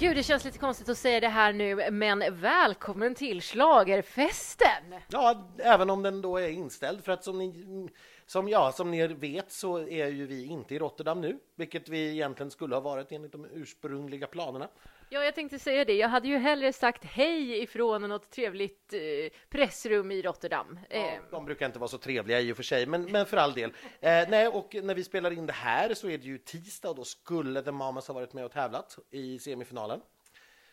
[0.00, 4.94] Gud, det känns lite konstigt att säga det här nu, men välkommen till Schlagerfesten!
[5.08, 7.88] Ja, även om den då är inställd, för att som ni,
[8.26, 12.10] som, ja, som ni vet så är ju vi inte i Rotterdam nu, vilket vi
[12.10, 14.68] egentligen skulle ha varit enligt de ursprungliga planerna.
[15.12, 15.94] Ja, jag tänkte säga det.
[15.94, 19.00] Jag hade ju hellre sagt hej ifrån något trevligt eh,
[19.48, 20.78] pressrum i Rotterdam.
[20.90, 23.36] Ja, Eh, de brukar inte vara så trevliga i och för sig, men, men för
[23.36, 23.70] all del.
[24.00, 26.96] Eh, nej, och när vi spelar in det här så är det ju tisdag och
[26.96, 30.00] då skulle The Mamas ha varit med och tävlat i semifinalen.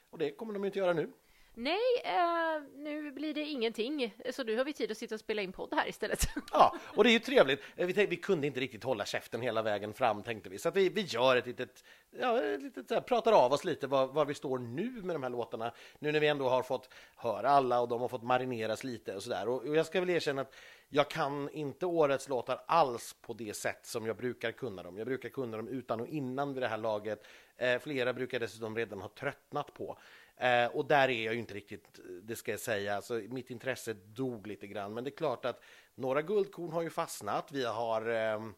[0.09, 1.09] Och det kommer de inte göra nu
[1.57, 5.41] nej, eh, nu blir det ingenting, så nu har vi tid att sitta och spela
[5.41, 6.27] in podd här istället.
[6.51, 7.61] Ja, och det är ju trevligt.
[7.75, 10.57] Eh, vi, tänkte, vi kunde inte riktigt hålla käften hela vägen fram, tänkte vi.
[10.57, 11.83] Så att vi, vi gör ett litet,
[12.19, 15.15] ja, ett litet så här, pratar av oss lite var, var vi står nu med
[15.15, 15.71] de här låtarna.
[15.99, 19.23] Nu när vi ändå har fått höra alla och de har fått marineras lite och
[19.23, 19.47] sådär.
[19.47, 20.55] Och, och jag ska väl erkänna att
[20.89, 24.97] jag kan inte årets låtar alls på det sätt som jag brukar kunna dem.
[24.97, 27.27] Jag brukar kunna dem utan och innan vid det här laget.
[27.57, 29.97] Eh, flera brukar dessutom redan ha tröttnat på.
[30.37, 32.95] Eh, och där är jag ju inte riktigt, det ska jag säga.
[32.95, 34.93] Alltså, mitt intresse dog lite grann.
[34.93, 35.63] Men det är klart att
[35.95, 37.51] några guldkorn har ju fastnat.
[37.51, 38.53] Vi har ehm,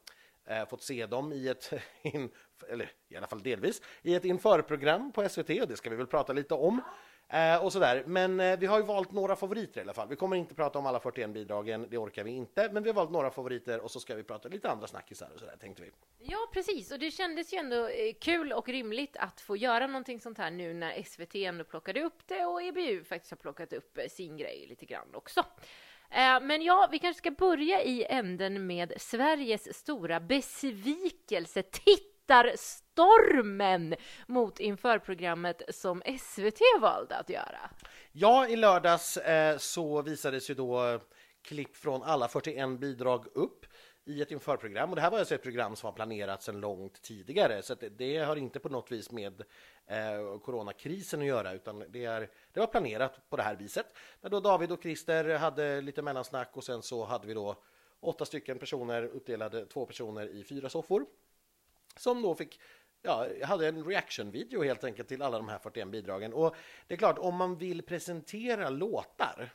[0.45, 2.29] eh, fått se dem i ett, in,
[2.69, 6.07] eller i alla fall delvis, i ett införprogram på SVT och det ska vi väl
[6.07, 6.81] prata lite om.
[7.29, 8.03] Eh, och sådär.
[8.07, 10.07] Men eh, vi har ju valt några favoriter i alla fall.
[10.07, 12.69] Vi kommer inte prata om alla 41 bidragen, det orkar vi inte.
[12.71, 15.39] Men vi har valt några favoriter och så ska vi prata lite andra snackisar och
[15.39, 15.91] sådär tänkte vi.
[16.19, 16.91] Ja, precis.
[16.91, 20.51] Och det kändes ju ändå eh, kul och rimligt att få göra någonting sånt här
[20.51, 24.37] nu när SVT ändå plockade upp det och EBU faktiskt har plockat upp eh, sin
[24.37, 25.39] grej lite grann också.
[26.11, 31.63] Eh, men ja, vi kanske ska börja i änden med Sveriges stora besvikelse.
[32.29, 33.95] Tittarstormen
[34.27, 37.69] mot införprogrammet som SVT valde att göra.
[38.11, 41.01] Ja, i lördags eh, så visades ju då eh,
[41.41, 43.65] klipp från alla 41 bidrag upp
[44.05, 44.89] i ett införprogram.
[44.89, 47.79] Och det här var alltså ett program som var planerat sedan långt tidigare, så att
[47.79, 49.41] det, det har inte på något vis med
[49.87, 53.85] eh, coronakrisen att göra, utan det, är, det var planerat på det här viset.
[54.21, 57.63] Men då David och Christer hade lite mellansnack och sen så hade vi då
[57.99, 61.05] åtta stycken personer uppdelade, två personer i fyra soffor
[61.95, 62.59] som då fick
[63.01, 66.33] Ja, jag hade en reaction-video helt enkelt till alla de här 41 bidragen.
[66.33, 66.55] Och
[66.87, 69.49] det är klart, om man vill presentera låtar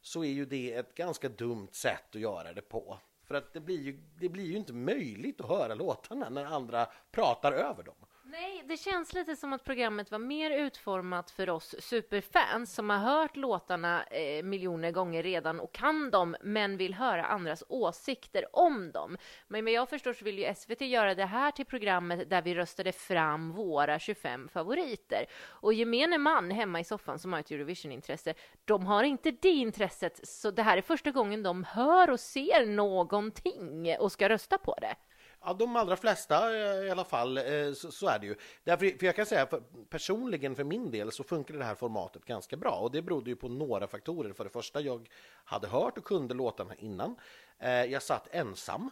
[0.00, 2.98] så är ju det ett ganska dumt sätt att göra det på.
[3.24, 6.86] För att det blir ju, det blir ju inte möjligt att höra låtarna när andra
[7.10, 8.03] pratar över dem.
[8.40, 12.98] Nej, det känns lite som att programmet var mer utformat för oss superfans som har
[12.98, 18.92] hört låtarna eh, miljoner gånger redan och kan dem, men vill höra andras åsikter om
[18.92, 19.16] dem.
[19.48, 22.54] Men vad jag förstår så vill ju SVT göra det här till programmet där vi
[22.54, 25.26] röstade fram våra 25 favoriter.
[25.44, 28.34] Och gemene man hemma i soffan som har ett Eurovision-intresse,
[28.64, 32.66] de har inte det intresset, så det här är första gången de hör och ser
[32.66, 34.94] någonting och ska rösta på det.
[35.46, 38.36] Ja, de allra flesta eh, i alla fall, eh, så, så är det ju.
[38.64, 42.24] Därför, för jag kan säga, för, personligen för min del så funkar det här formatet
[42.24, 44.32] ganska bra och det berodde ju på några faktorer.
[44.32, 45.08] För det första, jag
[45.44, 47.16] hade hört och kunde låtarna innan.
[47.58, 48.90] Eh, jag satt ensam.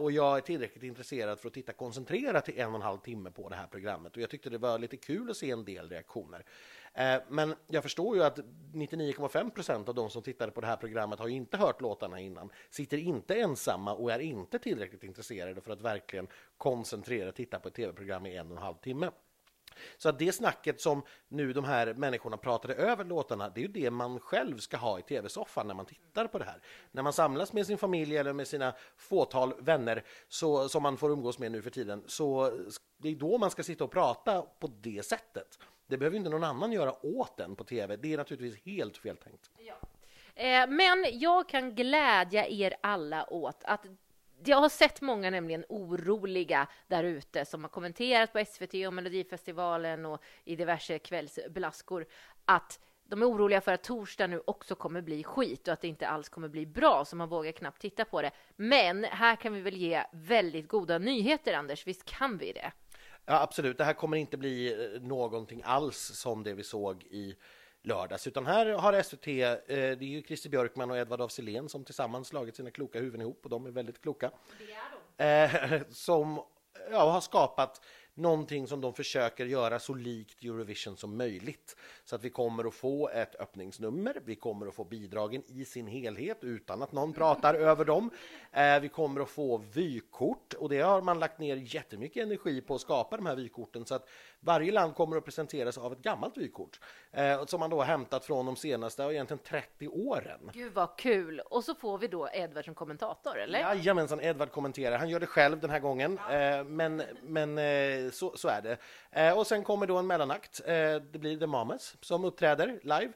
[0.00, 3.30] Och jag är tillräckligt intresserad för att titta koncentrerat i en och en halv timme
[3.30, 4.16] på det här programmet.
[4.16, 6.44] Och jag tyckte det var lite kul att se en del reaktioner.
[6.94, 10.76] Eh, men jag förstår ju att 99,5 procent av de som tittade på det här
[10.76, 15.60] programmet har ju inte hört låtarna innan, sitter inte ensamma och är inte tillräckligt intresserade
[15.60, 19.10] för att verkligen koncentrera titta på ett tv-program i en och en halv timme.
[19.98, 23.68] Så att det snacket som nu de här människorna pratade över låtarna, det är ju
[23.68, 26.62] det man själv ska ha i tv-soffan när man tittar på det här.
[26.92, 31.10] När man samlas med sin familj eller med sina fåtal vänner så, som man får
[31.10, 32.52] umgås med nu för tiden, så
[32.96, 35.58] det är då man ska sitta och prata på det sättet.
[35.90, 37.96] Det behöver inte någon annan göra åt den på tv.
[37.96, 39.50] Det är naturligtvis helt fel tänkt.
[40.34, 43.86] Eh, Men jag kan glädja er alla åt att
[44.44, 50.06] jag har sett många nämligen oroliga där ute som har kommenterat på SVT och Melodifestivalen
[50.06, 52.06] och i diverse kvällsblaskor
[52.44, 55.88] att de är oroliga för att torsdag nu också kommer bli skit och att det
[55.88, 58.30] inte alls kommer bli bra, så man vågar knappt titta på det.
[58.56, 61.86] Men här kan vi väl ge väldigt goda nyheter, Anders?
[61.86, 62.72] Visst kan vi det?
[63.26, 63.78] Ja, absolut.
[63.78, 67.36] Det här kommer inte bli eh, någonting alls som det vi såg i
[67.82, 69.32] lördags, utan här har SVT, eh,
[69.66, 71.32] det är ju Christer Björkman och Edvard af
[71.68, 74.30] som tillsammans slagit sina kloka huvuden ihop och de är väldigt kloka.
[75.16, 76.42] Eh, som
[76.90, 77.80] ja, har skapat
[78.20, 81.76] någonting som de försöker göra så likt Eurovision som möjligt.
[82.04, 85.86] Så att vi kommer att få ett öppningsnummer, vi kommer att få bidragen i sin
[85.86, 88.10] helhet utan att någon pratar över dem.
[88.52, 92.74] Eh, vi kommer att få vykort och det har man lagt ner jättemycket energi på
[92.74, 94.08] att skapa de här vykorten så att
[94.40, 96.80] varje land kommer att presenteras av ett gammalt vykort
[97.12, 100.50] eh, som man då har hämtat från de senaste, egentligen 30 åren.
[100.52, 101.40] Gud vad kul!
[101.40, 103.58] Och så får vi då Edvard som kommentator, eller?
[103.58, 104.98] Jajamensan, Edvard kommenterar.
[104.98, 108.78] Han gör det själv den här gången, eh, men, men eh, så, så, är det.
[109.10, 110.60] Eh, och sen kommer då en mellanakt.
[110.66, 113.12] Eh, det blir The Mamas som uppträder live.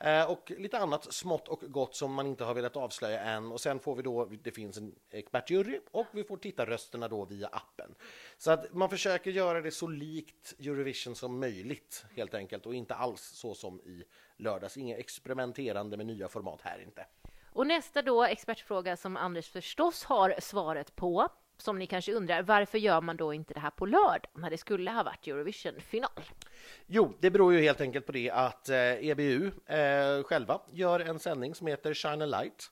[0.00, 3.52] Eh, och lite annat smått och gott som man inte har velat avslöja än.
[3.52, 7.24] Och sen får vi då, det finns en expertjury och vi får titta rösterna då
[7.24, 7.94] via appen.
[8.38, 12.94] Så att man försöker göra det så likt Eurovision som möjligt helt enkelt och inte
[12.94, 14.04] alls så som i
[14.36, 14.76] lördags.
[14.76, 17.06] Inga experimenterande med nya format här inte.
[17.52, 21.28] Och nästa då expertfråga som Anders förstås har svaret på
[21.62, 24.58] som ni kanske undrar, varför gör man då inte det här på lördag när det
[24.58, 26.22] skulle ha varit Eurovision-final?
[26.86, 31.18] Jo, det beror ju helt enkelt på det att eh, EBU eh, själva gör en
[31.18, 32.70] sändning som heter Shine a Light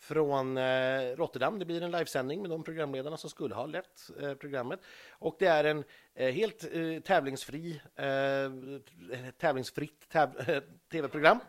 [0.00, 1.58] från eh, Rotterdam.
[1.58, 4.80] Det blir en livesändning med de programledarna som skulle ha lett eh, programmet.
[5.10, 5.84] Och det är en
[6.14, 10.62] eh, helt eh, tävlingsfri, eh, tävlingsfritt täv eh,
[10.92, 11.40] tv-program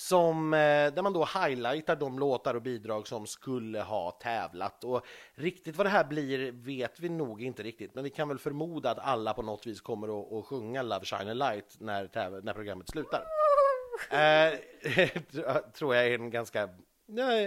[0.00, 0.58] som, eh,
[0.92, 4.84] där man då highlightar de låtar och bidrag som skulle ha tävlat.
[4.84, 8.38] Och riktigt vad det här blir vet vi nog inte riktigt, men vi kan väl
[8.38, 12.42] förmoda att alla på något vis kommer att, att sjunga Love Shine a Light när,
[12.42, 13.24] när programmet slutar.
[14.10, 15.08] eh,
[15.72, 16.68] tror jag är en ganska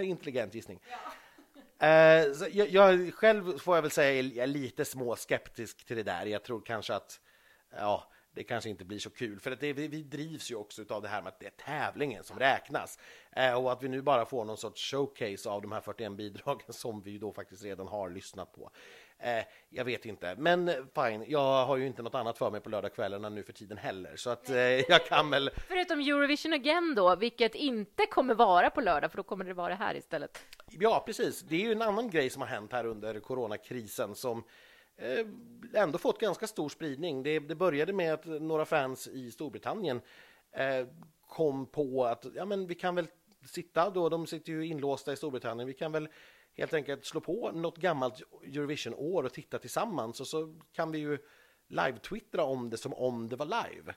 [0.02, 0.80] intelligent gissning.
[0.90, 1.86] Ja.
[1.86, 6.26] Eh, jag, jag, själv får jag väl säga är lite småskeptisk till det där.
[6.26, 7.20] Jag tror kanske att
[7.76, 9.40] ja, det kanske inte blir så kul.
[9.40, 11.50] För att det, vi, vi drivs ju också av det här med att det är
[11.50, 12.98] tävlingen som räknas.
[13.30, 16.62] Eh, och att vi nu bara får någon sorts showcase av de här 41 bidragen
[16.72, 18.70] som vi då faktiskt redan har lyssnat på.
[19.18, 22.70] Eh, jag vet inte, men fine, jag har ju inte något annat för mig på
[22.70, 25.50] lördagskvällarna nu för tiden heller, så att eh, jag kan väl...
[25.68, 29.74] Förutom Eurovision Again då, vilket inte kommer vara på lördag, för då kommer det vara
[29.74, 30.44] här istället.
[30.66, 31.40] Ja, precis.
[31.40, 34.44] Det är ju en annan grej som har hänt här under coronakrisen som
[34.96, 35.26] Eh,
[35.74, 37.22] ändå fått ganska stor spridning.
[37.22, 40.00] Det, det, började med att några fans i Storbritannien
[40.52, 40.86] eh,
[41.28, 43.06] kom på att ja, men vi kan väl
[43.46, 46.08] sitta då, de sitter ju inlåsta i Storbritannien, vi kan väl
[46.56, 51.18] helt enkelt slå på något gammalt Eurovision-år och titta tillsammans och så kan vi ju
[51.68, 53.94] live-twittra om det som om det var live.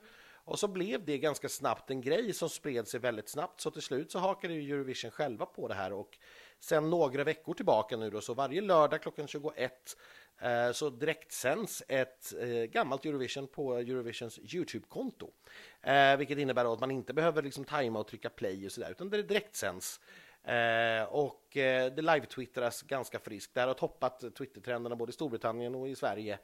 [0.48, 3.82] Och så blev det ganska snabbt en grej som spred sig väldigt snabbt så till
[3.82, 6.18] slut så hakade ju Eurovision själva på det här och
[6.60, 9.98] sen några veckor tillbaka nu då så varje lördag klockan 21
[10.40, 15.32] Eh, så direktsänds ett eh, gammalt Eurovision på Eurovisions Youtube-konto.
[15.82, 19.10] Eh, vilket innebär att man inte behöver liksom tajma och trycka play och sådär, utan
[19.10, 20.00] det direktsänds.
[20.44, 23.54] Eh, och eh, det live-twittras ganska friskt.
[23.54, 26.40] Det här har toppat Twitter-trenderna både i Storbritannien och i Sverige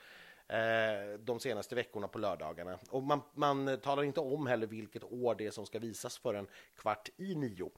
[1.20, 2.80] de senaste veckorna på lördagarna.
[2.90, 6.48] Och man, man talar inte om heller vilket år det är som ska visas förrän
[6.76, 7.72] kvart i nio.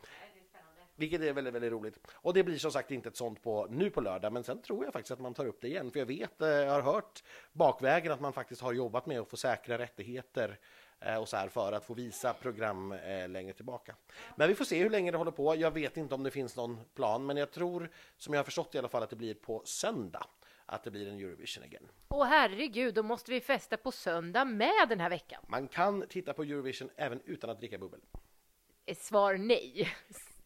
[0.96, 2.00] Vilket är väldigt, väldigt roligt.
[2.14, 4.84] Och det blir som sagt inte ett sånt på nu på lördag, men sen tror
[4.84, 5.92] jag faktiskt att man tar upp det igen.
[5.92, 9.30] För jag vet, eh, jag har hört bakvägen att man faktiskt har jobbat med att
[9.30, 10.60] få säkra rättigheter
[11.00, 13.96] eh, och så här för att få visa program eh, längre tillbaka.
[14.36, 15.56] Men vi får se hur länge det håller på.
[15.56, 18.76] Jag vet inte om det finns någon plan, men jag tror, som jag har förstått
[18.76, 20.28] i alla fall, att det blir på söndag
[20.66, 21.88] att det blir en Eurovision again.
[22.08, 25.46] Åh herregud, då måste vi festa på söndag med den här veckan.
[25.48, 28.00] Man kan titta på Eurovision även utan att dricka bubbel.
[28.96, 29.94] Svar nej.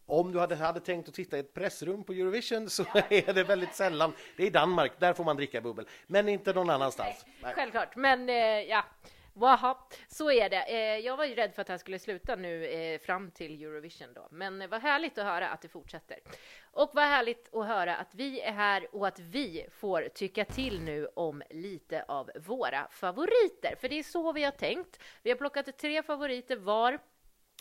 [0.10, 3.44] Om du hade, hade tänkt att titta i ett pressrum på Eurovision så är det
[3.44, 4.14] väldigt sällan.
[4.38, 7.26] Det är i Danmark, där får man dricka bubbel, men inte någon annanstans.
[7.42, 8.86] Nej, Självklart, men eh, ja.
[9.34, 10.64] Waha, så är det.
[10.64, 14.14] Eh, jag var ju rädd för att här skulle sluta nu eh, fram till Eurovision
[14.14, 16.20] då, men vad härligt att höra att det fortsätter.
[16.72, 20.82] Och vad härligt att höra att vi är här och att vi får tycka till
[20.82, 25.00] nu om lite av våra favoriter, för det är så vi har tänkt.
[25.24, 27.00] Vi har plockat tre favoriter var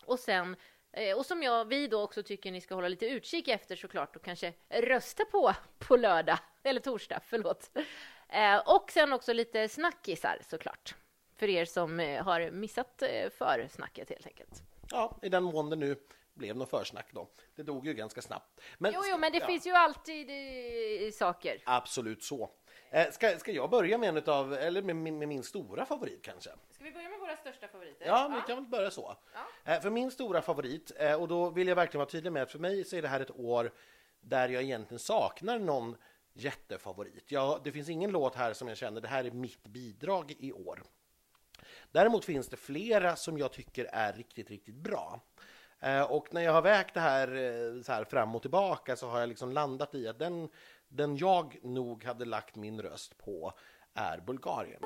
[0.05, 0.78] och sen Eh,
[1.16, 4.23] och som jag, vi då också tycker ni ska hålla lite utkik efter såklart och
[4.23, 7.71] kanske rösta på på lördag, eller torsdag, förlåt.
[8.28, 10.95] Eh, och sen också lite snackisar såklart,
[11.37, 13.02] för er som eh, har missat
[13.38, 14.62] försnacket helt enkelt.
[14.90, 15.97] Ja, i den mån det nu
[16.38, 17.28] blev något försnack då.
[17.54, 18.61] Det dog ju ganska snabbt.
[18.78, 19.47] Men, jo, jo, men det ja.
[19.47, 21.62] finns ju alltid i, saker.
[21.64, 22.50] Absolut så.
[22.90, 26.23] Eh, ska, ska jag börja med en av, eller med, med, med, min stora favorit
[26.23, 26.50] kanske?
[26.71, 28.07] Ska vi börja med våra största favoriter?
[28.07, 29.16] Ja, vi kan väl börja så.
[29.64, 29.73] Ja.
[29.73, 32.50] Eh, för min stora favorit, eh, och då vill jag verkligen vara tydlig med att
[32.50, 33.73] för mig så är det här ett år
[34.21, 35.97] där jag egentligen saknar någon
[36.33, 37.33] jättefavorit.
[37.33, 40.52] Jag, det finns ingen låt här som jag känner det här är mitt bidrag i
[40.52, 40.83] år.
[41.92, 45.21] Däremot finns det flera som jag tycker är riktigt, riktigt bra.
[46.09, 47.28] Och när jag har vägt det här,
[47.83, 50.49] så här fram och tillbaka så har jag liksom landat i att den
[50.88, 53.52] den jag nog hade lagt min röst på
[53.95, 54.83] är Bulgarien.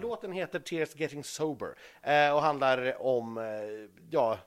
[0.00, 3.44] Låten heter Tears Getting Sober eh, och handlar om eh,
[4.10, 4.38] ja,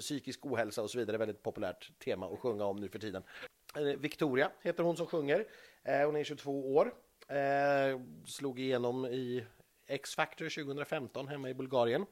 [0.00, 1.18] psykisk ohälsa och så vidare.
[1.18, 3.22] Väldigt populärt tema att sjunga om nu för tiden.
[3.76, 5.46] Eh, Victoria heter hon som sjunger.
[5.82, 6.94] Eh, hon är 22 år.
[7.28, 9.46] Eh, slog igenom i
[9.86, 12.06] X-Factor 2015 hemma i Bulgarien.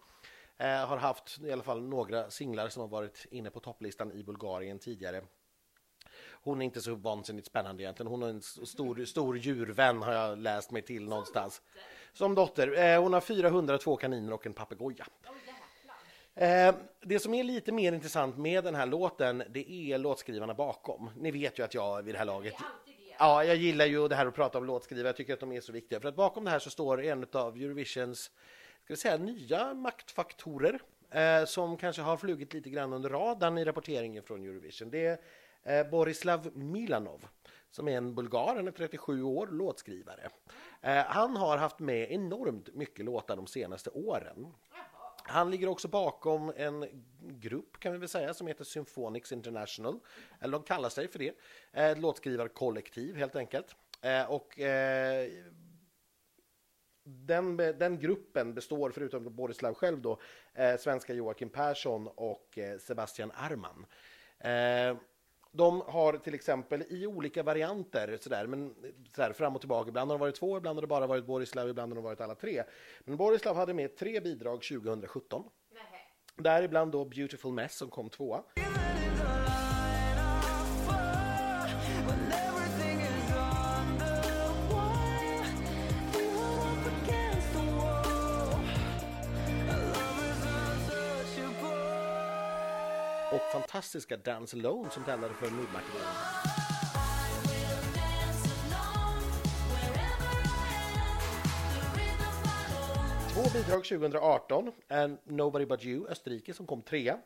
[0.59, 4.79] Har haft i alla fall några singlar som har varit inne på topplistan i Bulgarien
[4.79, 5.23] tidigare.
[6.31, 8.11] Hon är inte så vansinnigt spännande egentligen.
[8.11, 11.63] Hon är en stor, stor djurvän har jag läst mig till någonstans.
[12.13, 12.97] Som dotter.
[12.99, 15.07] Hon har 402 kaniner och en papegoja.
[16.35, 21.11] Eh, det som är lite mer intressant med den här låten, det är låtskrivarna bakom.
[21.17, 22.55] Ni vet ju att jag vid det här laget...
[23.19, 25.09] Ja, jag gillar ju det här att prata om låtskrivare.
[25.09, 26.01] Jag tycker att de är så viktiga.
[26.01, 28.31] För att bakom det här så står en av Eurovisions,
[28.85, 30.81] ska vi säga, nya maktfaktorer.
[31.11, 34.91] Eh, som kanske har flugit lite grann under radarn i rapporteringen från Eurovision.
[34.91, 35.19] Det
[35.65, 37.27] är eh, Borislav Milanov
[37.73, 40.29] som är en bulgar, han är 37 år, låtskrivare.
[40.81, 44.47] Eh, han har haft med enormt mycket låtar de senaste åren.
[45.25, 50.01] Han ligger också bakom en grupp kan vi väl säga som heter Symphonics International.
[50.41, 51.35] Eller de kallar sig för det.
[51.73, 53.77] Ett låtskrivarkollektiv helt enkelt.
[54.03, 55.29] Eh, och eh,
[57.05, 60.21] den, den gruppen består förutom Borislav själv då
[60.55, 63.87] eh, svenska Joakim Persson och eh, Sebastian Arman.
[64.39, 64.97] Eh,
[65.55, 68.75] de har till exempel i olika varianter sådär, men
[69.15, 69.89] sådär, fram och tillbaka.
[69.89, 72.21] Ibland har det varit två, ibland har det bara varit Borislav, ibland har det varit
[72.21, 72.63] alla tre.
[73.05, 75.43] Men Borislav hade med tre bidrag 2017.
[76.37, 78.43] Däribland då Beautiful Mess som kom tvåa.
[93.73, 96.07] Fantastiska Dance Alone som tävlade för Nordmakedonien.
[103.35, 104.73] Två bidrag 2018.
[104.89, 107.19] And Nobody But You, Österrike, som kom trea.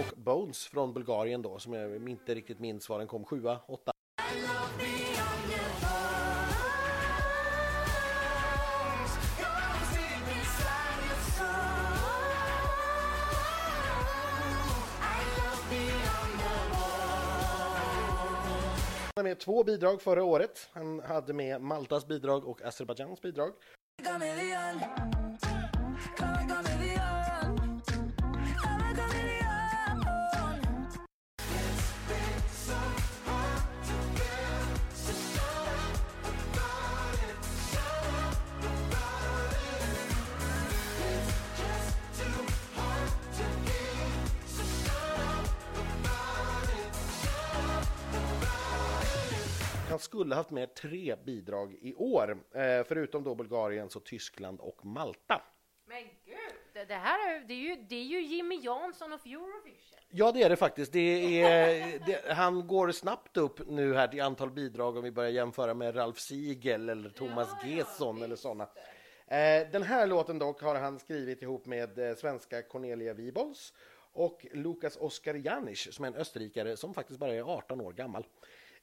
[0.00, 3.91] Och Bones från Bulgarien då, som jag inte riktigt minns var den kom sjua, åtta.
[19.22, 20.68] Han med två bidrag förra året.
[20.72, 23.52] Han hade med Maltas bidrag och Azerbajdzjans bidrag.
[49.92, 54.86] Han skulle haft med tre bidrag i år, eh, förutom då Bulgarien, så Tyskland och
[54.86, 55.42] Malta.
[55.86, 56.36] Men gud,
[56.72, 59.98] det, det här är, det är, ju, det är ju Jimmy Jansson of Eurovision.
[60.08, 60.92] Ja, det är det faktiskt.
[60.92, 65.30] Det är, det, han går snabbt upp nu här till antal bidrag om vi börjar
[65.30, 68.68] jämföra med Ralf Siegel eller Thomas Gesson eller sådana.
[69.26, 73.72] Eh, den här låten dock har han skrivit ihop med eh, svenska Cornelia Wibols
[74.12, 78.24] och Lukas Oskar Janisch som är en österrikare som faktiskt bara är 18 år gammal.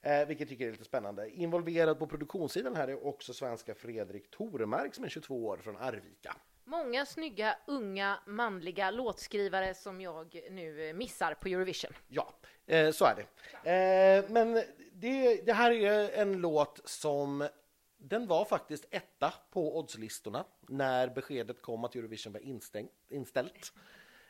[0.02, 1.30] Eh, vilket jag tycker är lite spännande.
[1.30, 6.36] Involverad på produktionssidan här är också svenska Fredrik Toremark som är 22 år från Arvika.
[6.64, 11.92] Många snygga, unga, manliga låtskrivare som jag nu missar på Eurovision.
[12.08, 12.34] Ja,
[12.66, 13.70] eh, så är det.
[13.72, 17.48] Eh, men det, det här är en låt som
[17.98, 23.74] den var faktiskt etta på oddslistorna när beskedet kom att Eurovision var instängt, inställt.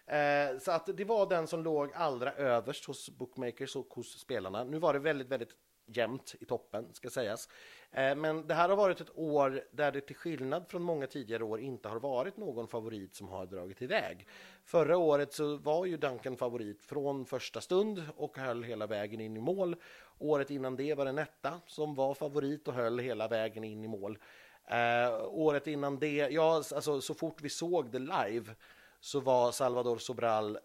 [0.09, 4.63] Eh, så att det var den som låg allra överst hos bookmakers och hos spelarna.
[4.63, 7.49] Nu var det väldigt, väldigt jämnt i toppen, ska sägas.
[7.91, 11.43] Eh, men det här har varit ett år där det till skillnad från många tidigare
[11.43, 14.27] år inte har varit någon favorit som har dragit iväg.
[14.63, 19.37] Förra året så var ju Duncan favorit från första stund och höll hela vägen in
[19.37, 19.75] i mål.
[20.17, 23.87] Året innan det var det Netta som var favorit och höll hela vägen in i
[23.87, 24.17] mål.
[24.65, 28.55] Eh, året innan det, ja, alltså så fort vi såg det live
[28.99, 30.59] så var Salvador Sobral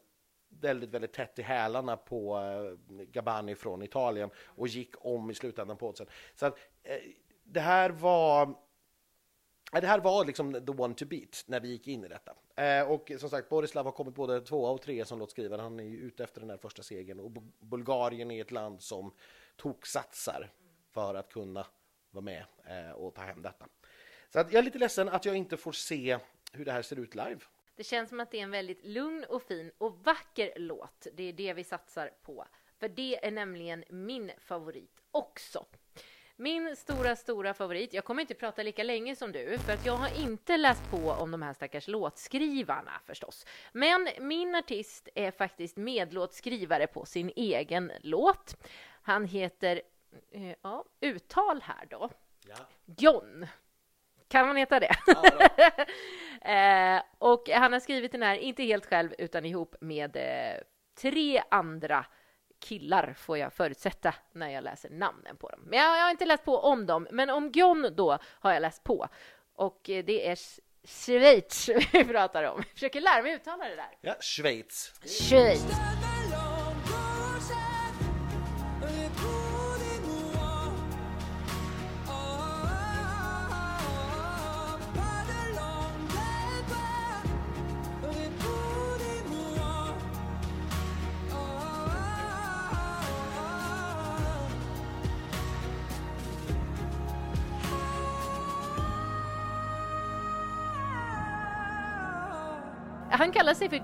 [0.61, 5.77] väldigt, väldigt tätt i hälarna på eh, Gabani från Italien och gick om i slutändan
[5.77, 6.07] på oddsen.
[6.35, 6.99] Så att, eh,
[7.45, 8.43] det här var
[9.73, 12.35] eh, Det här var liksom the one to beat när vi gick in i detta.
[12.63, 15.63] Eh, och som sagt, Borislav har kommit både tvåa och trea som låtskrivare.
[15.63, 17.21] Han är ju ute efter den här första segern.
[17.21, 19.13] Och Bulgarien är ett land som
[19.57, 20.51] toksatsar
[20.91, 21.67] för att kunna
[22.11, 23.67] vara med eh, och ta hem detta.
[24.33, 26.19] Så att jag är lite ledsen att jag inte får se
[26.53, 27.41] hur det här ser ut live.
[27.77, 31.07] Det känns som att det är en väldigt lugn och fin och vacker låt.
[31.13, 32.47] Det är det vi satsar på.
[32.79, 35.67] För det är nämligen min favorit också.
[36.37, 37.95] Min stora, stora favorit.
[37.95, 41.11] Jag kommer inte prata lika länge som du, för att jag har inte läst på
[41.11, 43.47] om de här stackars låtskrivarna förstås.
[43.73, 48.57] Men min artist är faktiskt medlåtskrivare på sin egen låt.
[49.03, 49.83] Han heter,
[50.31, 52.11] eh, ja, uttal här då,
[52.49, 52.57] Ja.
[52.97, 53.47] John.
[54.35, 54.91] Kan man heta det?
[56.51, 60.61] eh, och han har skrivit den här, inte helt själv, utan ihop med eh,
[61.01, 62.07] tre andra
[62.65, 65.61] killar, får jag förutsätta, när jag läser namnen på dem.
[65.67, 68.61] Men jag, jag har inte läst på om dem, men om John då har jag
[68.63, 69.09] läst på.
[69.55, 72.57] Och eh, det är Sch- Schweiz vi pratar om.
[72.67, 73.91] Jag försöker lära mig uttala det där.
[74.01, 74.93] Ja, Schweiz.
[75.21, 75.65] Schweiz.
[103.19, 103.83] Han kallar sig för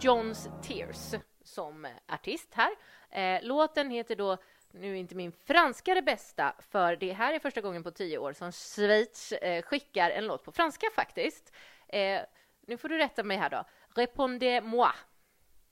[0.00, 2.70] Johns Tears som artist här.
[3.10, 4.36] Eh, låten heter då,
[4.70, 8.18] nu är inte min franska det bästa, för det här är första gången på tio
[8.18, 11.52] år som Schweiz eh, skickar en låt på franska faktiskt.
[11.88, 12.20] Eh,
[12.66, 13.64] nu får du rätta mig här då.
[13.94, 14.92] Répondez-moi.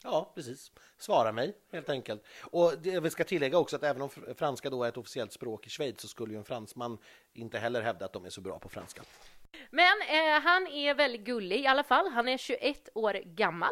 [0.02, 0.72] Ja, precis.
[0.98, 2.26] Svara mig, helt enkelt.
[2.40, 5.66] Och det, vi ska tillägga också att även om franska då är ett officiellt språk
[5.66, 6.98] i Schweiz så skulle ju en fransman
[7.32, 9.02] inte heller hävda att de är så bra på franska.
[9.70, 12.08] Men eh, han är väldigt gullig i alla fall.
[12.08, 13.70] Han är 21 år gammal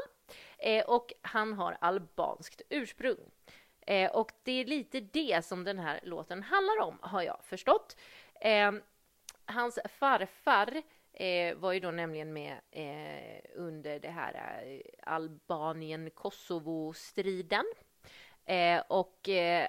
[0.59, 3.31] eh, och han har albanskt ursprung.
[3.87, 7.97] Eh, och det är lite det som den här låten handlar om, har jag förstått.
[8.41, 8.73] Eh,
[9.45, 10.83] hans farfar
[11.13, 14.81] eh, var ju då nämligen med eh, under det här eh,
[15.13, 17.65] Albanien-Kosovo-striden.
[18.45, 19.69] Eh, och eh,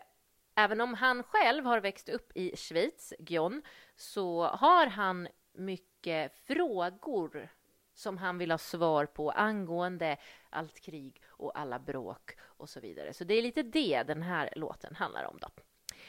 [0.56, 3.62] även om han själv har växt upp i Schweiz, Gion,
[3.96, 5.28] så har han
[5.60, 7.50] mycket frågor
[7.94, 10.18] som han vill ha svar på angående
[10.50, 13.14] allt krig och alla bråk och så vidare.
[13.14, 15.38] Så det är lite det den här låten handlar om.
[15.42, 15.48] Då.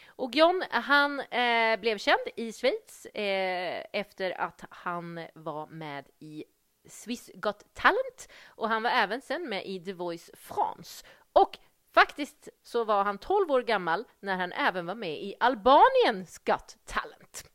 [0.06, 6.44] Och John, han eh, blev känd i Schweiz eh, efter att han var med i
[6.88, 11.06] Swiss Got Talent och han var även sen med i The Voice France.
[11.32, 11.58] Och
[11.94, 16.76] faktiskt så var han 12 år gammal när han även var med i Albaniens Got
[16.84, 17.50] Talent.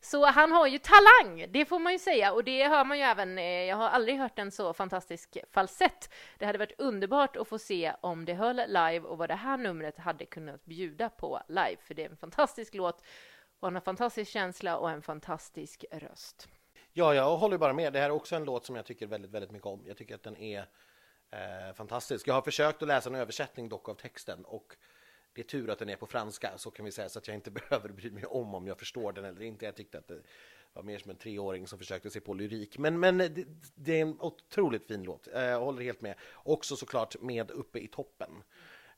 [0.00, 2.32] Så han har ju talang, det får man ju säga.
[2.32, 6.10] Och det hör man ju även, eh, jag har aldrig hört en så fantastisk falsett.
[6.38, 9.56] Det hade varit underbart att få se om det höll live och vad det här
[9.56, 11.76] numret hade kunnat bjuda på live.
[11.82, 13.02] För det är en fantastisk låt
[13.60, 16.48] och han har fantastisk känsla och en fantastisk röst.
[16.92, 17.92] Ja, jag håller bara med.
[17.92, 19.82] Det här är också en låt som jag tycker väldigt, väldigt mycket om.
[19.86, 20.66] Jag tycker att den är
[21.30, 22.28] eh, fantastisk.
[22.28, 24.76] Jag har försökt att läsa en översättning dock av texten och
[25.32, 27.34] det är tur att den är på franska, så kan vi säga, så att jag
[27.34, 29.64] inte behöver bry mig om om jag förstår den eller inte.
[29.64, 30.22] Jag tyckte att det
[30.72, 32.78] var mer som en treåring som försökte se på lyrik.
[32.78, 36.14] Men, men det, det är en otroligt fin låt, eh, jag håller helt med.
[36.34, 38.42] Också såklart med uppe i toppen.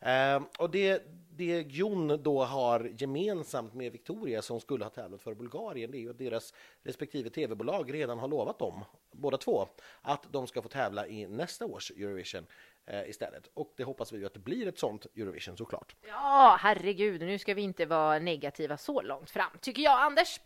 [0.02, 5.34] Eh, och det, det Jon då har gemensamt med Victoria som skulle ha tävlat för
[5.34, 9.68] Bulgarien, det är ju att deras respektive tv-bolag redan har lovat dem, båda två,
[10.02, 12.46] att de ska få tävla i nästa års Eurovision
[12.86, 13.50] eh, istället.
[13.54, 15.96] Och det hoppas vi ju att det blir ett sånt Eurovision såklart.
[16.06, 20.40] Ja, herregud, nu ska vi inte vara negativa så långt fram, tycker jag, Anders.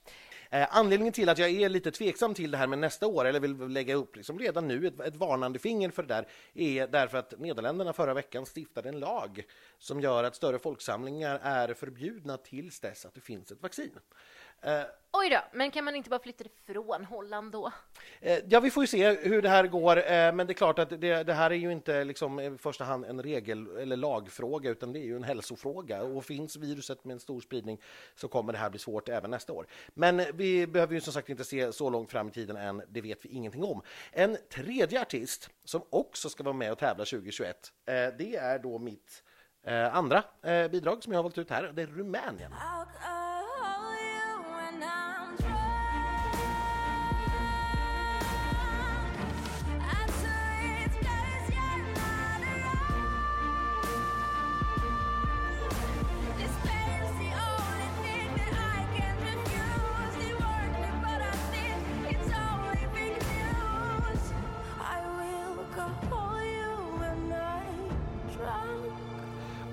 [0.51, 3.41] Eh, anledningen till att jag är lite tveksam till det här med nästa år, eller
[3.41, 7.19] vill lägga upp liksom redan nu ett, ett varnande finger för det där, är därför
[7.19, 9.45] att Nederländerna förra veckan stiftade en lag
[9.79, 13.99] som gör att större folksamlingar är förbjudna tills dess att det finns ett vaccin.
[14.63, 14.83] Eh,
[15.19, 17.73] Oj då, men kan man inte bara flytta det från Holland då?
[18.21, 20.79] Eh, Ja, vi får ju se hur det här går, eh, men det är klart
[20.79, 24.71] att det, det här är ju inte liksom i första hand en regel eller lagfråga,
[24.71, 26.03] utan det är ju en hälsofråga.
[26.03, 27.81] Och finns viruset med en stor spridning
[28.15, 29.67] så kommer det här bli svårt även nästa år.
[29.95, 33.01] Men vi behöver ju som sagt inte se så långt fram i tiden än, det
[33.01, 33.83] vet vi ingenting om.
[34.13, 38.79] En tredje artist som också ska vara med och tävla 2021, eh, det är då
[38.79, 39.23] mitt
[39.67, 42.53] eh, andra eh, bidrag som jag har valt ut här, det är Rumänien.
[42.53, 43.26] I'll call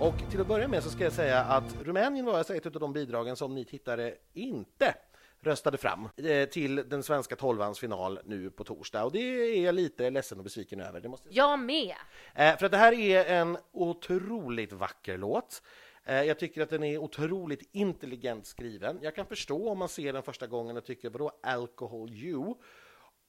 [0.03, 2.71] Och till att börja med så ska jag säga att Rumänien var alltså ett av
[2.71, 4.95] de bidragen som ni tittare inte
[5.41, 9.75] röstade fram eh, till den svenska tolvans final nu på torsdag och det är jag
[9.75, 11.01] lite ledsen och besviken över.
[11.01, 11.43] Det måste jag säga.
[11.43, 11.95] Jag med!
[12.35, 15.61] Eh, För att det här är en otroligt vacker låt.
[16.05, 18.99] Eh, Jag tycker att den är otroligt intelligent skriven.
[19.01, 22.55] Jag kan förstå om man ser den första gången och tycker vadå alcohol you?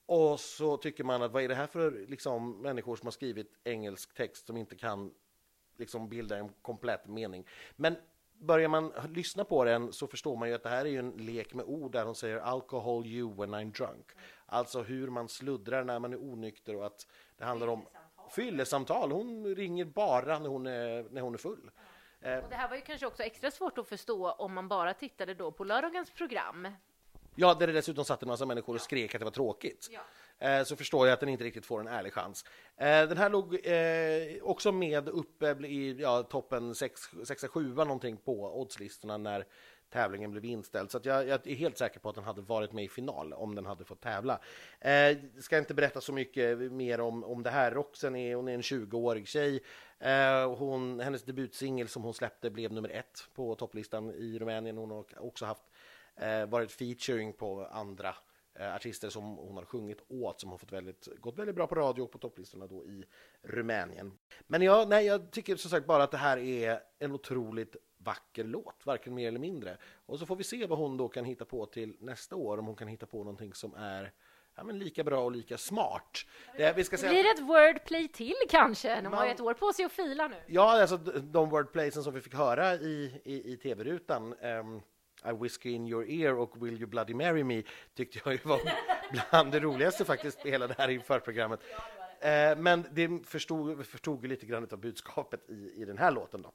[0.06, 3.52] Och så tycker man att vad är det här för liksom, människor som har skrivit
[3.64, 5.10] engelsk text som inte kan
[5.76, 7.46] liksom, bilda en komplett mening.
[7.76, 7.96] Men
[8.38, 11.10] börjar man lyssna på den så förstår man ju att det här är ju en
[11.10, 14.06] lek med ord där hon säger alcohol you when I'm drunk.
[14.46, 17.06] Alltså hur man sluddrar när man är onykter och att
[17.36, 17.86] det handlar om
[18.30, 19.12] fyllesamtal.
[19.12, 21.70] Hon ringer bara när hon är, när hon är full.
[22.20, 25.34] Och det här var ju kanske också extra svårt att förstå om man bara tittade
[25.34, 26.68] då på lördagens program.
[27.34, 29.88] Ja, där det dessutom satt en massa människor och skrek att det var tråkigt.
[29.92, 30.00] Eh,
[30.38, 32.44] Eh, så förstår jag att den inte riktigt får en ärlig chans.
[32.76, 39.16] Eh, den här låg eh, också med uppe i ja, toppen 6-7 någonting på oddslistorna
[39.16, 39.44] när
[39.94, 40.90] tävlingen blev inställd.
[40.90, 43.32] Så att jag, jag är helt säker på att den hade varit med i final
[43.32, 44.40] om den hade fått tävla.
[44.80, 47.70] Eh, ska inte berätta så mycket mer om, om det här.
[47.70, 49.62] Roxen är, hon är en 20-årig tjej.
[49.98, 54.76] Eh, hon, hennes debutsingel som hon släppte blev nummer ett på topplistan i Rumänien.
[54.76, 55.64] Hon har också haft
[56.16, 58.14] eh, varit featuring på andra
[58.60, 62.02] artister som hon har sjungit åt som har fått väldigt, gått väldigt bra på radio
[62.02, 63.04] och på topplistorna då i
[63.42, 64.18] Rumänien.
[64.46, 68.44] Men jag, nej, jag tycker som sagt bara att det här är en otroligt vacker
[68.44, 69.76] låt, varken mer eller mindre.
[70.06, 72.66] Och så får vi se vad hon då kan hitta på till nästa år, om
[72.66, 74.12] hon kan hitta på någonting som är
[74.56, 76.18] ja, men lika bra och lika smart.
[76.56, 79.00] Det, vi ska Det säga, blir ett wordplay till kanske?
[79.00, 80.36] De har ju Man- ett år på sig att fila nu.
[80.46, 84.80] Ja, alltså de wordplaysen som vi fick höra i, i, i tv-rutan, ehm,
[85.24, 87.62] I whisky in your ear och Will you bloody marry me,
[87.94, 88.60] tyckte jag var
[89.30, 91.60] bland det roligaste faktiskt hela det här införprogrammet.
[92.20, 96.52] Eh, men det förstod, förstod lite grann av budskapet i, i den här låten då.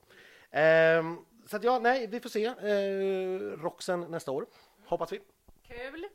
[0.52, 4.46] Ehm, så att ja, nej, vi får se eh, Roxen nästa år,
[4.86, 5.22] hoppas vi.
[5.68, 6.08] Kul!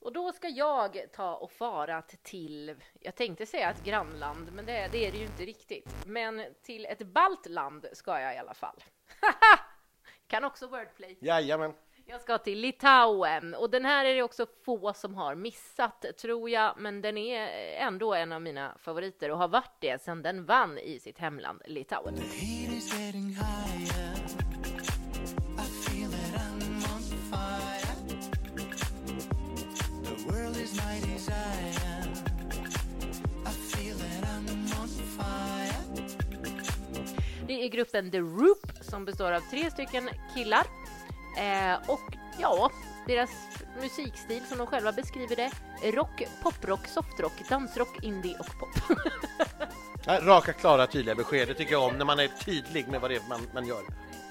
[0.00, 4.88] Och då ska jag ta och fara till, jag tänkte säga ett grannland, men det,
[4.92, 5.94] det är det ju inte riktigt.
[6.06, 8.84] Men till ett baltland ska jag i alla fall.
[10.32, 11.16] kan också wordplay.
[11.20, 11.72] Jajamän.
[12.06, 16.50] Jag ska till Litauen och den här är det också få som har missat tror
[16.50, 17.48] jag, men den är
[17.86, 21.62] ändå en av mina favoriter och har varit det sedan den vann i sitt hemland
[21.64, 22.14] Litauen.
[37.62, 40.66] Är gruppen The Roop som består av tre stycken killar
[41.38, 42.70] eh, och ja,
[43.06, 43.30] deras
[43.80, 45.50] musikstil som de själva beskriver det,
[45.92, 48.98] rock, poprock, softrock, dansrock, indie och pop.
[50.26, 53.16] Raka, klara, tydliga besked, det tycker jag om när man är tydlig med vad det
[53.16, 53.82] är man, man gör.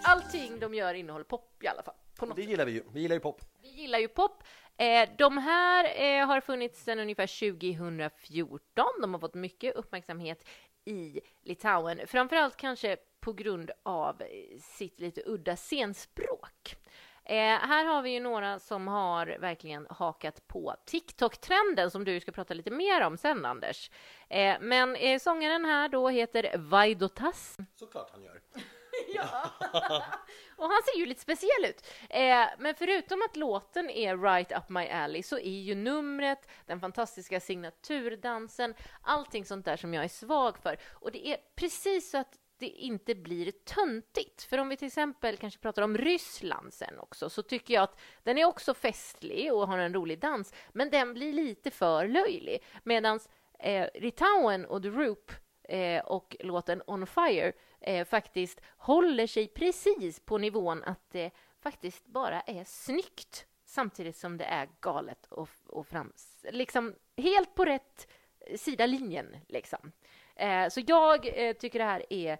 [0.03, 1.95] Allting de gör innehåller pop i alla fall.
[2.35, 3.41] Det gillar vi ju, vi gillar ju pop.
[3.61, 4.43] Vi gillar ju pop.
[4.77, 8.85] Eh, de här eh, har funnits sedan ungefär 2014.
[9.01, 10.47] De har fått mycket uppmärksamhet
[10.85, 16.75] i Litauen, framförallt kanske på grund av eh, sitt lite udda scenspråk.
[17.23, 22.31] Eh, här har vi ju några som har verkligen hakat på TikTok-trenden som du ska
[22.31, 23.91] prata lite mer om sen, Anders.
[24.29, 27.57] Eh, men eh, sångaren här då heter Vaidotas.
[27.75, 28.41] Såklart han gör.
[30.57, 31.85] Och han ser ju lite speciell ut.
[32.09, 36.79] Eh, men förutom att låten är right up my alley så är ju numret, den
[36.79, 40.77] fantastiska signaturdansen, allting sånt där som jag är svag för.
[40.91, 44.43] Och det är precis så att det inte blir töntigt.
[44.43, 47.99] För om vi till exempel kanske pratar om Ryssland sen också, så tycker jag att
[48.23, 52.63] den är också festlig och har en rolig dans, men den blir lite för löjlig.
[52.83, 53.19] Medan
[53.59, 55.31] eh, Litauen och The Roop
[55.63, 62.05] eh, och låten On Fire eh, faktiskt håller sig precis på nivån att det faktiskt
[62.05, 66.45] bara är snyggt samtidigt som det är galet och, och frams...
[66.51, 68.07] Liksom helt på rätt
[68.39, 69.91] eh, sida linjen, liksom.
[70.35, 72.37] Eh, så jag eh, tycker det här är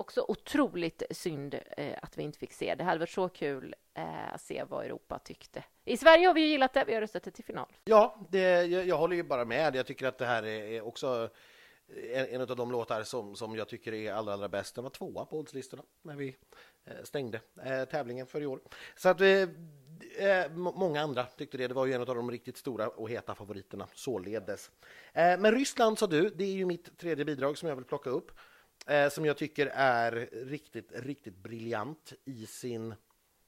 [0.00, 2.74] också otroligt synd eh, att vi inte fick se.
[2.74, 5.64] Det hade varit så kul eh, att se vad Europa tyckte.
[5.84, 7.66] I Sverige har vi ju gillat det, vi har röstat det till final.
[7.84, 9.76] Ja, det, jag, jag håller ju bara med.
[9.76, 11.30] Jag tycker att det här är, är också
[11.88, 14.74] eh, en, en av de låtar som, som jag tycker är allra, allra bäst.
[14.74, 16.36] Den var tvåa på oddslistorna när vi
[16.84, 18.60] eh, stängde eh, tävlingen för i år.
[18.96, 19.42] Så att vi,
[20.18, 21.68] eh, eh många andra tyckte det.
[21.68, 24.70] Det var ju en av de riktigt stora och heta favoriterna, således.
[25.12, 28.10] Eh, men Ryssland sa du, det är ju mitt tredje bidrag som jag vill plocka
[28.10, 28.30] upp.
[28.88, 32.94] Eh, som jag tycker är riktigt, riktigt briljant i sin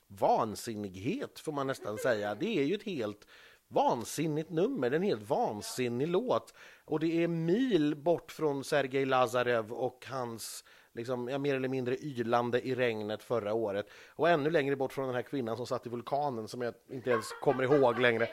[0.06, 2.34] vansinnighet, får man nästan säga.
[2.34, 3.26] Det är ju ett helt
[3.68, 6.54] vansinnigt nummer, en helt vansinnig låt.
[6.84, 11.96] Och det är mil bort från Sergej Lazarev och hans liksom, ja, mer eller mindre
[11.96, 13.86] ylande i regnet förra året.
[14.08, 17.10] Och ännu längre bort från den här kvinnan som satt i vulkanen som jag inte
[17.10, 18.28] ens kommer ihåg längre.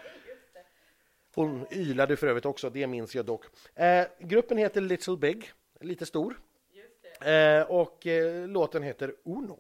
[1.36, 3.46] Hon ylade för övrigt också, det minns jag dock.
[3.76, 6.38] Eh, gruppen heter Little Big, lite stor.
[7.22, 9.58] Eh, och eh, låten heter Uno.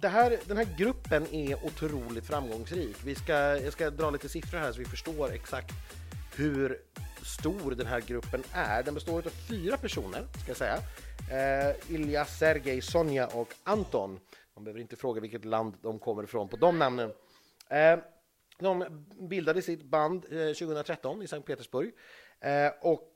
[0.00, 2.96] Det här, den här gruppen är otroligt framgångsrik.
[3.04, 5.72] Vi ska, jag ska dra lite siffror här så vi förstår exakt
[6.36, 6.78] hur
[7.22, 8.82] stor den här gruppen är.
[8.82, 10.78] Den består av fyra personer, ska jag säga.
[11.32, 14.20] Eh, Ilja, Sergej, Sonja och Anton.
[14.54, 17.12] Man behöver inte fråga vilket land de kommer ifrån på de namnen.
[17.68, 17.98] Eh,
[18.58, 21.92] de bildade sitt band eh, 2013 i Sankt Petersburg
[22.40, 23.08] eh, och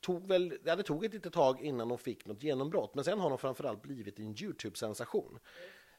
[0.00, 3.20] tog väl, ja, det tog ett litet tag innan de fick något genombrott, men sen
[3.20, 5.38] har de framförallt blivit en Youtube-sensation.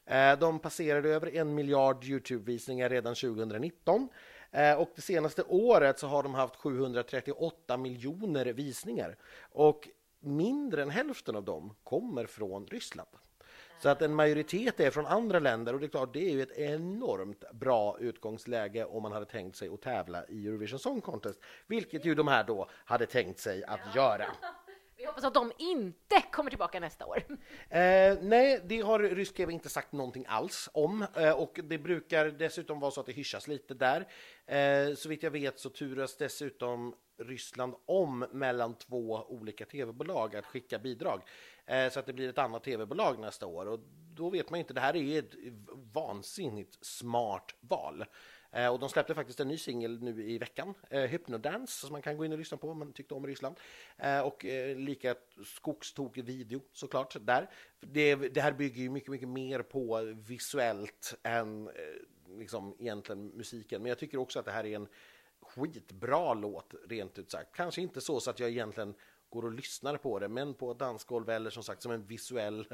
[0.06, 4.08] Eh, De passerade över en miljard Youtube-visningar redan 2019
[4.50, 9.16] eh, och det senaste året så har de haft 738 miljoner visningar
[9.52, 9.88] och
[10.20, 13.08] mindre än hälften av dem kommer från Ryssland.
[13.82, 16.42] Så att en majoritet är från andra länder och det är klart, det är ju
[16.42, 21.40] ett enormt bra utgångsläge om man hade tänkt sig att tävla i Eurovision Song Contest,
[21.66, 24.26] vilket ju de här då hade tänkt sig att göra.
[25.10, 27.22] Hoppas att de inte kommer tillbaka nästa år.
[27.70, 32.26] Eh, nej, det har rysk TV inte sagt någonting alls om eh, och det brukar
[32.26, 34.08] dessutom vara så att det hyschas lite där.
[34.46, 40.46] Eh, så vitt jag vet så turas dessutom Ryssland om mellan två olika tv-bolag att
[40.46, 41.22] skicka bidrag
[41.66, 43.80] eh, så att det blir ett annat tv-bolag nästa år och
[44.14, 44.74] då vet man inte.
[44.74, 45.34] Det här är ett
[45.94, 48.04] vansinnigt smart val.
[48.52, 52.02] Eh, och de släppte faktiskt en ny singel nu i veckan, eh, Hypnodance, som man
[52.02, 53.56] kan gå in och lyssna på om man tyckte om Ryssland.
[53.96, 57.50] Eh, och eh, lika skogstokig video såklart där.
[57.80, 61.72] Det, det här bygger ju mycket, mycket mer på visuellt än eh,
[62.38, 63.82] liksom egentligen musiken.
[63.82, 64.88] Men jag tycker också att det här är en
[65.42, 67.56] skitbra låt, rent ut sagt.
[67.56, 68.94] Kanske inte så, så att jag egentligen
[69.30, 72.66] går och lyssnar på det, men på ett dansgolv eller som sagt som en visuell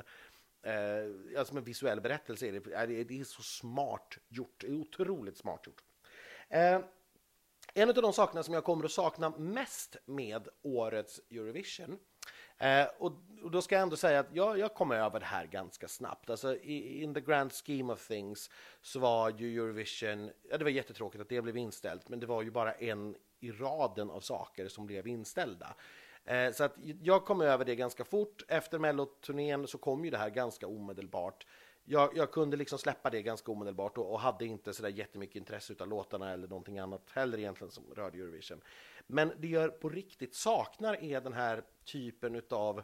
[0.63, 4.67] Eh, alltså som en visuell berättelse är det, är det, är så smart gjort, det
[4.67, 5.83] är otroligt smart gjort.
[6.49, 6.81] Eh,
[7.75, 11.99] en av de sakerna som jag kommer att sakna mest med årets Eurovision
[12.59, 15.47] Eh, och, och då ska jag ändå säga att jag, jag kom över det här
[15.47, 16.31] ganska snabbt.
[16.31, 18.51] Alltså, i, in the grand scheme of things
[18.83, 22.43] så var ju Eurovision, ja det var jättetråkigt att det blev inställt, men det var
[22.43, 25.75] ju bara en i raden av saker som blev inställda.
[26.27, 28.45] Eh, så att jag kom över det ganska fort.
[28.49, 31.47] Efter melloturnén så kom ju det här ganska omedelbart.
[31.85, 35.37] Jag, jag kunde liksom släppa det ganska omedelbart och, och hade inte så där jättemycket
[35.37, 38.61] intresse av låtarna eller någonting annat heller egentligen som rörde Eurovision.
[39.07, 42.83] Men det jag på riktigt saknar är den här typen utav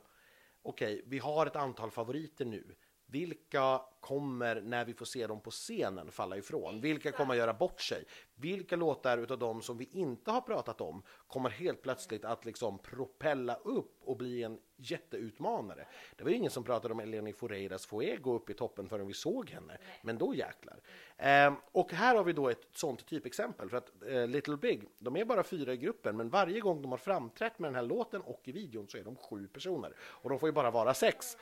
[0.63, 2.75] okej, vi har ett antal favoriter nu.
[3.13, 6.81] Vilka kommer, när vi får se dem på scenen, falla ifrån?
[6.81, 8.05] Vilka kommer att göra bort sig?
[8.35, 12.79] Vilka låtar utav dem som vi inte har pratat om kommer helt plötsligt att liksom
[12.79, 15.87] propella upp och bli en jätteutmanare?
[16.17, 19.15] Det var ju ingen som pratade om Eleni Foureiras Fuego upp i toppen förrän vi
[19.15, 20.81] såg henne, men då jäklar.
[21.17, 25.17] Ehm, och här har vi då ett sånt typexempel, för att eh, Little Big, de
[25.17, 28.23] är bara fyra i gruppen, men varje gång de har framträtt med den här låten
[28.23, 29.97] och i videon så är de sju personer.
[30.01, 31.37] Och de får ju bara vara sex.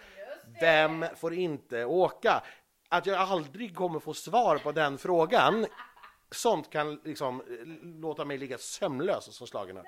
[0.61, 2.43] Vem får inte åka?
[2.89, 5.67] Att jag aldrig kommer få svar på den frågan,
[6.31, 9.87] sånt kan liksom eh, låta mig ligga sömnlös som slagen upp.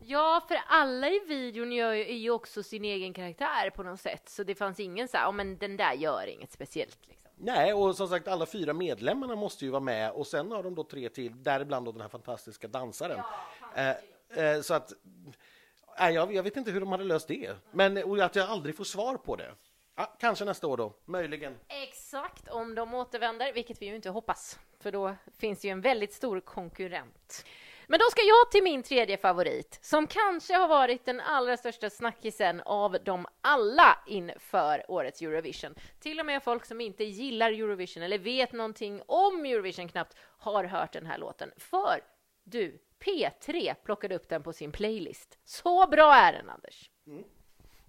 [0.00, 4.00] Ja, för alla i videon gör ju, är ju också sin egen karaktär på något
[4.00, 7.30] sätt, så det fanns ingen så här, ja men den där gör inget speciellt liksom.
[7.36, 10.74] Nej, och som sagt alla fyra medlemmarna måste ju vara med och sen har de
[10.74, 13.20] då tre till, däribland då den här fantastiska dansaren.
[13.74, 13.90] Eh,
[14.44, 14.92] eh, så att,
[15.98, 18.76] nej, jag, jag vet inte hur de hade löst det, men och att jag aldrig
[18.76, 19.54] får svar på det.
[19.96, 21.58] Ja, kanske nästa år då, möjligen.
[21.68, 26.12] Exakt, om de återvänder, vilket vi ju inte hoppas, för då finns ju en väldigt
[26.12, 27.44] stor konkurrent.
[27.86, 31.90] Men då ska jag till min tredje favorit, som kanske har varit den allra största
[31.90, 35.74] snackisen av dem alla inför årets Eurovision.
[36.00, 40.64] Till och med folk som inte gillar Eurovision eller vet någonting om Eurovision knappt har
[40.64, 41.50] hört den här låten.
[41.56, 42.00] För
[42.44, 45.38] du, P3 plockade upp den på sin playlist.
[45.44, 46.90] Så bra är den, Anders!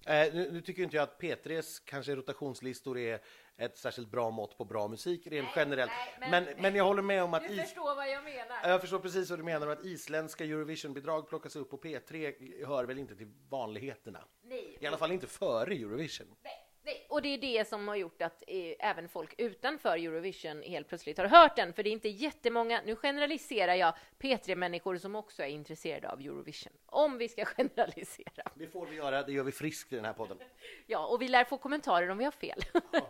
[0.06, 3.20] Eh, nu, nu tycker inte jag att P3s kanske rotationslistor är
[3.56, 5.90] ett särskilt bra mått på bra musik rent generellt.
[6.20, 8.68] nej, men, men- men, jag håller med om att is, förstår vad jag menar.
[8.68, 12.98] jag förstår precis vad du menar att isländska Eurovision-bidrag plockas upp på P3 hör väl
[12.98, 14.24] inte till vanligheterna.
[14.42, 14.78] Nej.
[14.80, 16.36] I alla fall inte före Eurovision.
[16.42, 17.06] Nej, nej.
[17.08, 21.18] Och det är det som har gjort att eh, även folk utanför Eurovision helt plötsligt
[21.18, 25.46] har hört den, för det är inte jättemånga, nu generaliserar jag, P3-människor som också är
[25.46, 26.72] intresserade av Eurovision.
[26.86, 28.52] Om vi ska generalisera.
[28.54, 30.38] Det får vi göra, det gör vi friskt i den här podden.
[30.86, 32.64] Ja, och vi lär få kommentarer om vi har fel.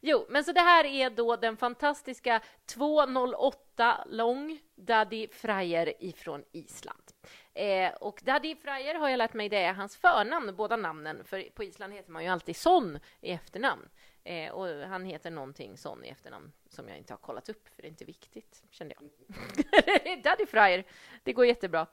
[0.00, 7.05] Jo, men så det här är då den fantastiska 208 lång Daddy Fryer ifrån Island.
[7.54, 11.50] Eh, och Daddy Fryer har jag lärt mig det är hans förnamn, båda namnen, för
[11.54, 13.88] på Island heter man ju alltid Son i efternamn.
[14.24, 17.82] Eh, och han heter någonting Son i efternamn som jag inte har kollat upp, för
[17.82, 20.22] det är inte viktigt, kände jag.
[20.24, 20.84] Daddy Fryer,
[21.22, 21.86] det går jättebra.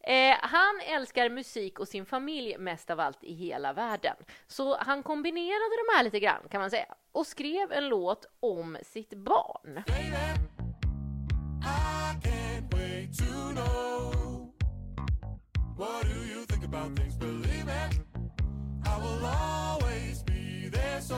[0.00, 4.16] Eh, han älskar musik och sin familj mest av allt i hela världen.
[4.46, 8.78] Så han kombinerade de här lite grann, kan man säga, och skrev en låt om
[8.82, 9.78] sitt barn.
[9.78, 10.28] I
[15.78, 17.14] What do you think about things?
[17.14, 18.00] Believe it,
[18.84, 21.16] I will always be there so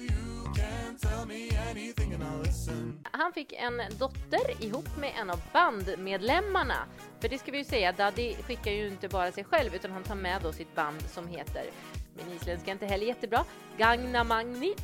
[0.00, 3.04] you can tell me anything and I'll listen.
[3.12, 6.74] Han fick en dotter ihop med en av bandmedlemmarna.
[7.20, 10.02] För det ska vi ju säga, Daddy skickar ju inte bara sig själv utan han
[10.02, 11.64] tar med då sitt band som heter,
[12.14, 13.44] min isländska är inte heller jättebra,
[13.78, 14.74] Gagna Magni.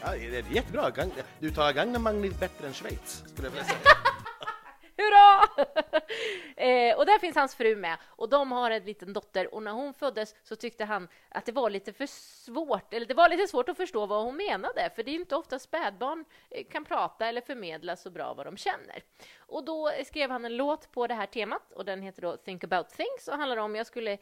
[0.00, 0.90] Ja, det är jättebra.
[0.90, 3.78] Gang, du talar Gagna Magnit bättre än Schweiz, skulle jag vilja säga.
[4.96, 5.42] Hurra!
[6.56, 7.98] eh, och där finns hans fru med.
[8.04, 9.54] Och de har en liten dotter.
[9.54, 13.14] Och när hon föddes så tyckte han att det var lite för svårt, eller det
[13.14, 16.64] var lite svårt att förstå vad hon menade, för det är inte ofta spädbarn eh,
[16.64, 19.02] kan prata eller förmedla så bra vad de känner.
[19.38, 21.72] Och då skrev han en låt på det här temat.
[21.72, 23.28] Och den heter då Think about things.
[23.28, 24.12] Och handlar om jag skulle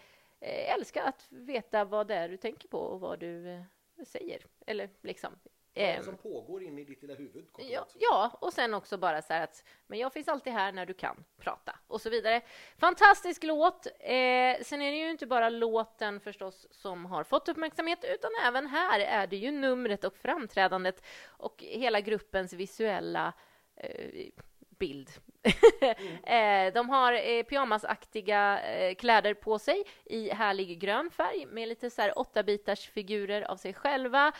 [0.40, 3.62] eh, älska att veta vad det är du tänker på och vad du eh,
[4.06, 5.32] säger, eller liksom
[5.74, 7.46] vad är det som pågår inne i ditt lilla huvud?
[7.58, 10.86] Ja, ja, och sen också bara så här att men jag finns alltid här när
[10.86, 12.40] du kan prata och så vidare.
[12.76, 13.86] Fantastisk låt.
[13.86, 18.66] Eh, sen är det ju inte bara låten förstås som har fått uppmärksamhet utan även
[18.66, 23.32] här är det ju numret och framträdandet och hela gruppens visuella
[23.76, 24.30] eh,
[24.78, 25.10] bild.
[26.26, 31.90] eh, de har eh, pyjamasaktiga eh, kläder på sig i härlig grön färg med lite
[31.90, 34.32] så här åtta bitars figurer av sig själva.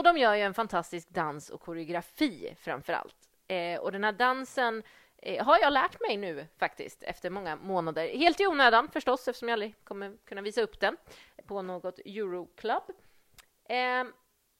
[0.00, 3.16] Eh, och de gör ju en fantastisk dans och koreografi framför allt.
[3.48, 4.82] Eh, och den här dansen
[5.22, 8.08] eh, har jag lärt mig nu faktiskt efter många månader.
[8.08, 10.96] Helt i onödan förstås eftersom jag aldrig kommer kunna visa upp den
[11.46, 12.82] på något Euroclub.
[13.68, 14.04] Eh,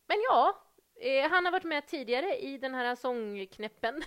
[0.09, 0.63] men ja,
[1.01, 4.03] eh, han har varit med tidigare i den här sångknäppen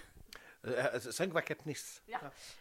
[0.67, 2.02] Eh, Sen vackert Niss.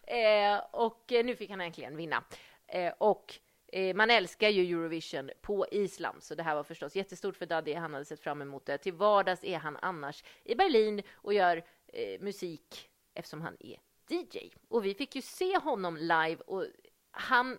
[0.03, 2.25] Eh, och eh, nu fick han äntligen vinna.
[2.67, 3.39] Eh, och
[3.73, 7.75] eh, man älskar ju Eurovision på Island, så det här var förstås jättestort för Daddy.
[7.75, 8.79] Han hade sett fram emot det.
[8.79, 11.57] Till vardags är han annars i Berlin och gör
[11.87, 14.51] eh, musik eftersom han är DJ.
[14.69, 16.67] Och vi fick ju se honom live och
[17.11, 17.59] han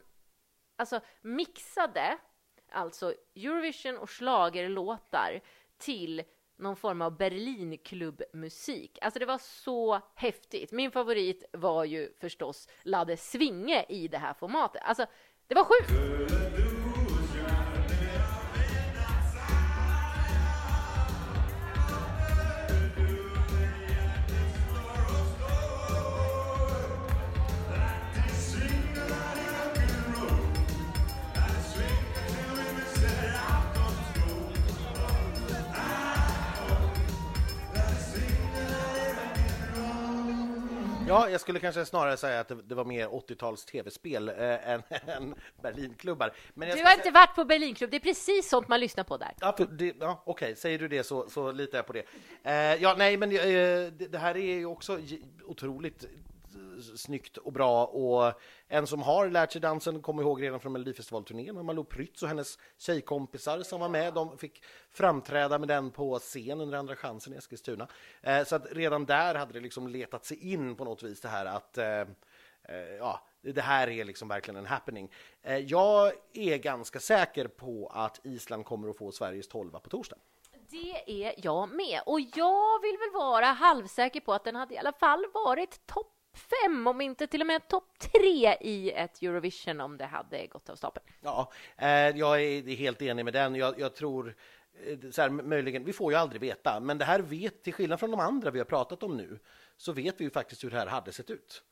[0.76, 2.18] alltså mixade
[2.72, 5.42] alltså Eurovision och schlagerlåtar
[5.78, 6.24] till
[6.56, 8.98] någon form av Berlinklubbmusik.
[9.02, 10.72] Alltså det var så häftigt.
[10.72, 14.82] Min favorit var ju förstås Ladde Svinge i det här formatet.
[14.86, 15.06] Alltså,
[15.50, 16.53] det var sjukt!
[41.14, 45.36] Ja, jag skulle kanske snarare säga att det, var mer 80-tals tv-spel eh, än, än
[45.62, 46.34] Berlinklubbar.
[46.54, 49.04] Men jag Du har säga- inte varit på Berlinklubb, det är precis sånt man lyssnar
[49.04, 49.32] på där.
[49.40, 52.04] Ja, det, ja, okej, säger du det så, så litar jag på det.
[52.44, 55.00] Eh, ja, nej, men eh, det, det här är ju också
[55.46, 56.06] otroligt
[56.84, 61.66] snyggt och bra och en som har lärt sig dansen kommer ihåg redan från Melodifestivalturnén
[61.66, 64.14] Malou Prytz och hennes tjejkompisar som var med.
[64.14, 67.88] De fick framträda med den på scen under Andra chansen i Eskilstuna.
[68.22, 71.28] Eh, så att redan där hade det liksom letat sig in på något vis det
[71.28, 72.08] här att eh, eh
[73.00, 75.12] ja, det här är liksom verkligen en happening.
[75.42, 80.18] Eh, jag är ganska säker på att Island kommer att få Sveriges tolva på torsdag.
[80.70, 82.02] Det är jag med.
[82.06, 86.13] Och jag vill väl vara halvsäker på att den hade i alla fall varit topp
[86.34, 90.70] fem, om inte till och med topp tre i ett Eurovision om det hade gått
[90.70, 91.06] av stapeln.
[91.22, 93.56] Ja, eh, jag är helt enig med den.
[93.56, 94.36] Jag, jag tror
[94.86, 98.00] eh, så här, möjligen, vi får ju aldrig veta, men det här vet, till skillnad
[98.00, 99.40] från de andra vi har pratat om nu,
[99.78, 101.64] så vet vi ju faktiskt hur det här hade sett ut.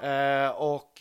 [0.00, 0.92] Eh, och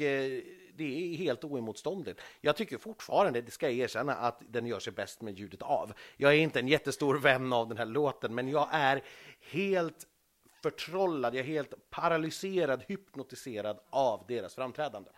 [0.76, 2.22] det är helt oemotståndligt.
[2.42, 5.94] Jag tycker fortfarande, det ska jag erkänna, att den gör sig bäst med ljudet av.
[6.18, 9.04] Jag är inte en jättestor vän av den här låten, men jag är
[9.52, 10.08] helt
[10.64, 15.10] förtrollad, jag är helt paralyserad, hypnotiserad av deras framträdande.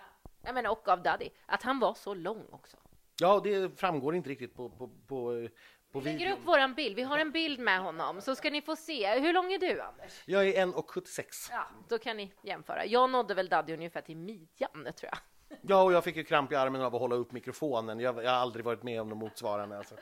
[0.42, 2.78] Ja, men och av Daddy, att han var så lång också.
[3.20, 5.48] Ja, det framgår inte riktigt på, på, på,
[5.92, 6.38] på Vi lägger videon.
[6.40, 9.20] upp våran bild, vi har en bild med honom, så ska ni få se.
[9.20, 10.24] Hur lång är du, Anders?
[10.26, 11.24] Jag är 1,76.
[11.52, 12.86] Ja, då kan ni jämföra.
[12.86, 15.18] Jag nådde väl Daddy ungefär till midjan, tror jag.
[15.62, 18.00] Ja, och jag fick ju kramp i armen av att hålla upp mikrofonen.
[18.00, 19.78] Jag, jag har aldrig varit med om något motsvarande.
[19.78, 19.96] Alltså.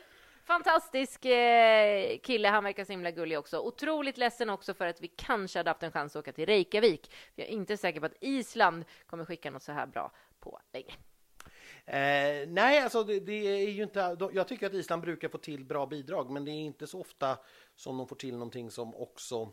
[0.46, 3.60] Fantastisk eh, kille, han verkar så himla gullig också.
[3.60, 7.12] Otroligt ledsen också för att vi kanske hade haft en chans att åka till Reykjavik.
[7.36, 10.94] Jag är inte säker på att Island kommer skicka något så här bra på länge.
[11.86, 14.18] Eh, nej, alltså det, det är ju inte...
[14.34, 17.38] Jag tycker att Island brukar få till bra bidrag, men det är inte så ofta
[17.76, 19.52] som de får till någonting som också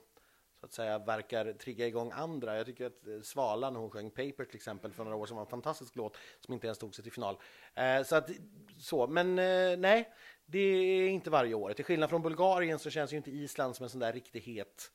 [0.61, 2.57] så att säga verkar trigga igång andra.
[2.57, 5.36] Jag tycker att eh, Svala när hon sjöng Paper till exempel för några år sedan
[5.36, 7.38] var en fantastisk låt som inte ens tog sig till final.
[7.74, 8.30] Eh, så att
[8.78, 10.12] så, men eh, nej,
[10.51, 11.73] det är inte varje år.
[11.73, 14.91] Till skillnad från Bulgarien så känns ju inte Island som en sån där riktig het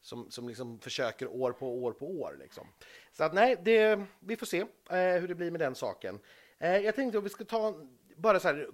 [0.00, 2.36] som, som liksom försöker år på år på år.
[2.40, 2.66] Liksom.
[3.12, 6.20] Så att nej, det, vi får se eh, hur det blir med den saken.
[6.58, 7.86] Eh, jag tänkte att vi ska ta
[8.16, 8.68] bara så här,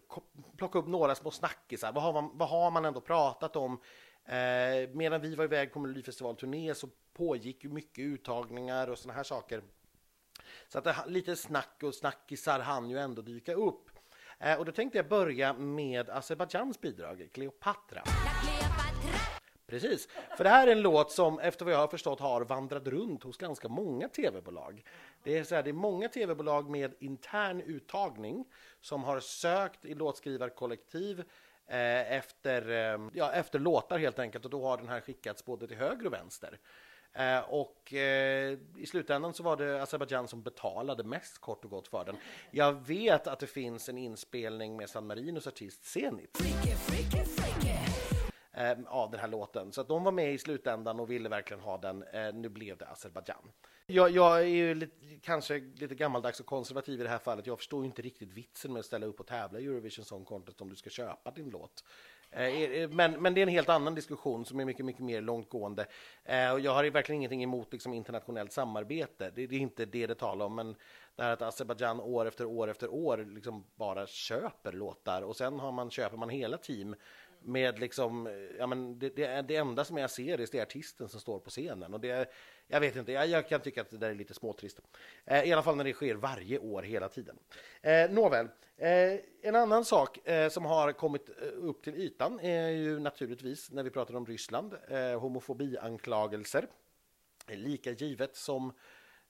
[0.57, 1.93] plocka upp några små snackisar.
[1.93, 3.81] Vad har man, vad har man ändå pratat om?
[4.25, 9.23] Eh, medan vi var iväg på Melodifestivalturné så pågick ju mycket uttagningar och såna här
[9.23, 9.63] saker.
[10.69, 13.91] Så att det, lite snack och snackisar hann ju ändå dyka upp.
[14.43, 18.03] Eh, och då tänkte jag börja med Azerbajdzjans bidrag, Cleopatra.
[19.67, 22.87] Precis, för det här är en låt som efter vad jag har förstått har vandrat
[22.87, 24.85] runt hos ganska många tv-bolag.
[25.23, 28.45] Det är, så här, det är många tv-bolag med intern uttagning
[28.81, 31.21] som har sökt i låtskrivarkollektiv
[31.67, 35.69] eh, efter, eh, ja, efter låtar helt enkelt och då har den här skickats både
[35.69, 36.59] till höger och vänster.
[37.15, 41.89] Eh, och eh, i slutändan så var det Azerbajdzjan som betalade mest kort och gott
[41.89, 42.17] för den.
[42.51, 46.39] Jag vet att det finns en inspelning med San Marinos artist Zenit
[48.53, 49.73] eh, av den här låten.
[49.73, 52.03] Så att de var med i slutändan och ville verkligen ha den.
[52.03, 53.51] Eh, nu blev det Azerbajdzjan.
[53.87, 57.47] Jag, jag är ju lite, kanske lite gammaldags och konservativ i det här fallet.
[57.47, 60.25] Jag förstår ju inte riktigt vitsen med att ställa upp och tävla i Eurovision Song
[60.25, 61.85] Contest om du ska köpa din låt.
[62.33, 65.21] Eh, eh, men, men det är en helt annan diskussion som är mycket, mycket mer
[65.21, 65.87] långtgående.
[66.25, 69.31] Eh, och jag har verkligen ingenting emot liksom, internationellt samarbete.
[69.35, 70.55] Det, det är inte det det talar om.
[70.55, 70.77] Men
[71.17, 75.61] det här att Azerbajdzjan år efter år efter år liksom bara köper låtar och sen
[75.61, 76.95] har man, köper man hela team
[77.45, 78.29] med liksom,
[78.59, 81.39] ja men det, det, det enda som jag ser är det är artisten som står
[81.39, 82.33] på scenen och det,
[82.67, 84.81] jag vet inte, jag, jag kan tycka att det där är lite småtrist.
[85.25, 87.39] Eh, I alla fall när det sker varje år hela tiden.
[87.83, 92.69] Eh, nåväl, eh, en annan sak eh, som har kommit eh, upp till ytan är
[92.69, 96.67] ju naturligtvis när vi pratar om Ryssland, eh, homofobianklagelser.
[97.49, 98.73] Lika givet som,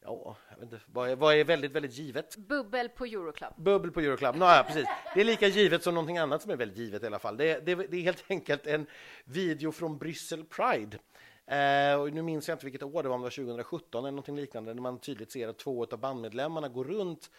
[0.04, 2.36] ja, jag vet inte, vad är, vad är väldigt, väldigt givet?
[2.36, 3.52] Bubbel på Euroclub.
[3.56, 4.86] Bubbel på Euroclub, ja, precis.
[5.14, 7.36] Det är lika givet som någonting annat som är väldigt givet i alla fall.
[7.36, 8.86] Det, är- det, det är helt enkelt en
[9.24, 10.98] video från Bryssel Pride.
[11.46, 14.10] Eh, och nu minns jag inte vilket år det var, om det var 2017 eller
[14.10, 17.30] någonting liknande, när man tydligt ser att två av bandmedlemmarna går runt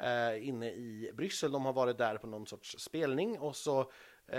[0.00, 1.52] eh, inne i Bryssel.
[1.52, 3.80] De har varit där på någon sorts spelning och så
[4.28, 4.38] eh,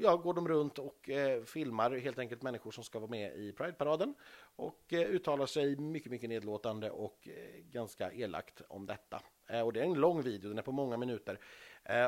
[0.00, 3.52] ja, går de runt och eh, filmar helt enkelt människor som ska vara med i
[3.52, 4.14] Pride-paraden
[4.56, 9.22] och eh, uttalar sig mycket, mycket nedlåtande och eh, ganska elakt om detta.
[9.46, 11.38] Eh, och det är en lång video, den är på många minuter.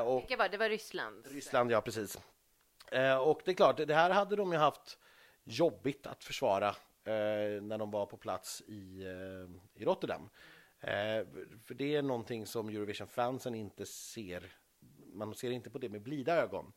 [0.05, 0.57] Och Vilka var det?
[0.57, 1.27] Var Ryssland.
[1.27, 2.19] Ryssland, ja precis.
[3.21, 4.99] Och det är klart, det här hade de ju haft
[5.43, 6.75] jobbigt att försvara
[7.61, 9.03] när de var på plats i,
[9.75, 10.29] i Rotterdam.
[11.65, 14.55] För det är någonting som Eurovision-fansen inte ser.
[15.13, 16.73] Man ser inte på det med blida ögon,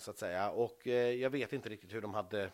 [0.00, 0.50] så att säga.
[0.50, 0.86] Och
[1.20, 2.50] jag vet inte riktigt hur de hade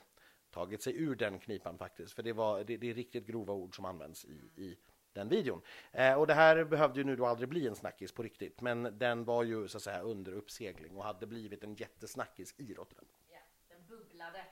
[0.52, 2.14] tagit sig ur den knipan faktiskt.
[2.14, 4.76] För det, var, det, det är riktigt grova ord som används i, i
[5.12, 5.62] den videon.
[5.92, 8.98] Eh, och det här behövde ju nu då aldrig bli en snackis på riktigt, men
[8.98, 13.04] den var ju så att säga under uppsegling och hade blivit en jättesnackis i Rotterdam.
[13.68, 14.44] Den bubblade.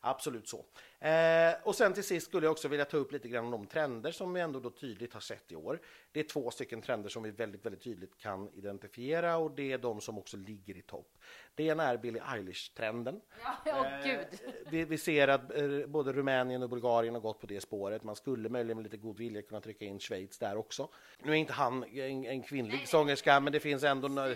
[0.00, 0.64] Absolut så.
[1.00, 3.66] Eh, och sen till sist skulle jag också vilja ta upp lite grann om de
[3.66, 5.80] trender som vi ändå då tydligt har sett i år.
[6.12, 9.78] Det är två stycken trender som vi väldigt, väldigt tydligt kan identifiera och det är
[9.78, 11.16] de som också ligger i topp.
[11.54, 13.20] Det ena är Billie Eilish-trenden.
[13.42, 14.26] Ja, åh gud.
[14.70, 18.02] Vi, vi ser att eh, både Rumänien och Bulgarien har gått på det spåret.
[18.04, 20.88] Man skulle möjligen med lite god vilja kunna trycka in Schweiz där också.
[21.22, 24.34] Nu är inte han en, en kvinnlig sångerska, men det finns ändå nå-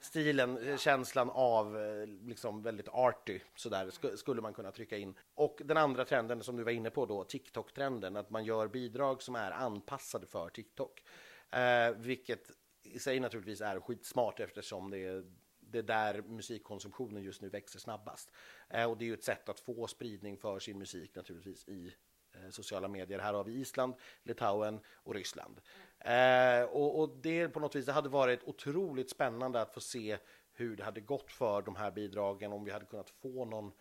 [0.00, 5.14] stilen, eh, känslan av eh, liksom väldigt arty sådär sk- skulle man kunna trycka in.
[5.34, 9.22] Och den andra trenden som du var inne på då, TikTok-trenden, att man gör bidrag
[9.22, 11.02] som är anpassade för TikTok.
[11.50, 12.50] Eh, vilket
[12.82, 15.24] i sig naturligtvis är skitsmart eftersom det är
[15.70, 18.30] det är där musikkonsumtionen just nu växer snabbast.
[18.68, 21.94] Eh, och det är ju ett sätt att få spridning för sin musik naturligtvis i
[22.34, 23.18] eh, sociala medier.
[23.18, 25.60] Här har vi Island, Litauen och Ryssland.
[25.98, 30.18] Eh, och, och det på något vis, det hade varit otroligt spännande att få se
[30.52, 33.72] hur det hade gått för de här bidragen om vi hade kunnat få någon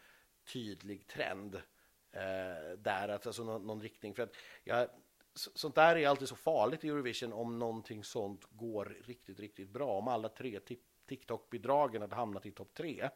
[0.53, 1.61] tydlig trend
[2.11, 4.15] eh, där, att- alltså någon, någon riktning.
[4.15, 4.33] För att
[4.63, 4.87] jag,
[5.33, 9.97] sånt där är alltid så farligt i Eurovision om någonting sånt går riktigt, riktigt bra.
[9.97, 10.59] Om alla tre
[11.05, 13.09] TikTok-bidragen hade hamnat i topp tre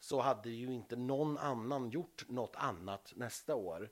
[0.00, 3.90] så hade ju inte någon annan gjort något annat nästa år.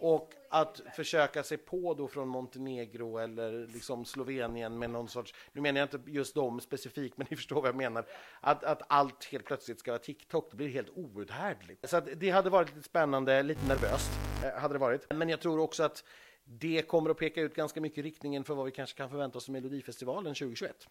[0.00, 5.60] Och att försöka sig på då från Montenegro eller liksom Slovenien med någon sorts, nu
[5.60, 8.06] menar jag inte just dem specifikt, men ni förstår vad jag menar,
[8.40, 11.88] att, att allt helt plötsligt ska vara TikTok, det blir helt outhärdligt.
[11.88, 14.10] Så att det hade varit lite spännande, lite nervöst
[14.44, 15.06] eh, hade det varit.
[15.14, 16.04] Men jag tror också att
[16.44, 19.48] det kommer att peka ut ganska mycket riktningen för vad vi kanske kan förvänta oss
[19.48, 20.88] i Melodifestivalen 2021.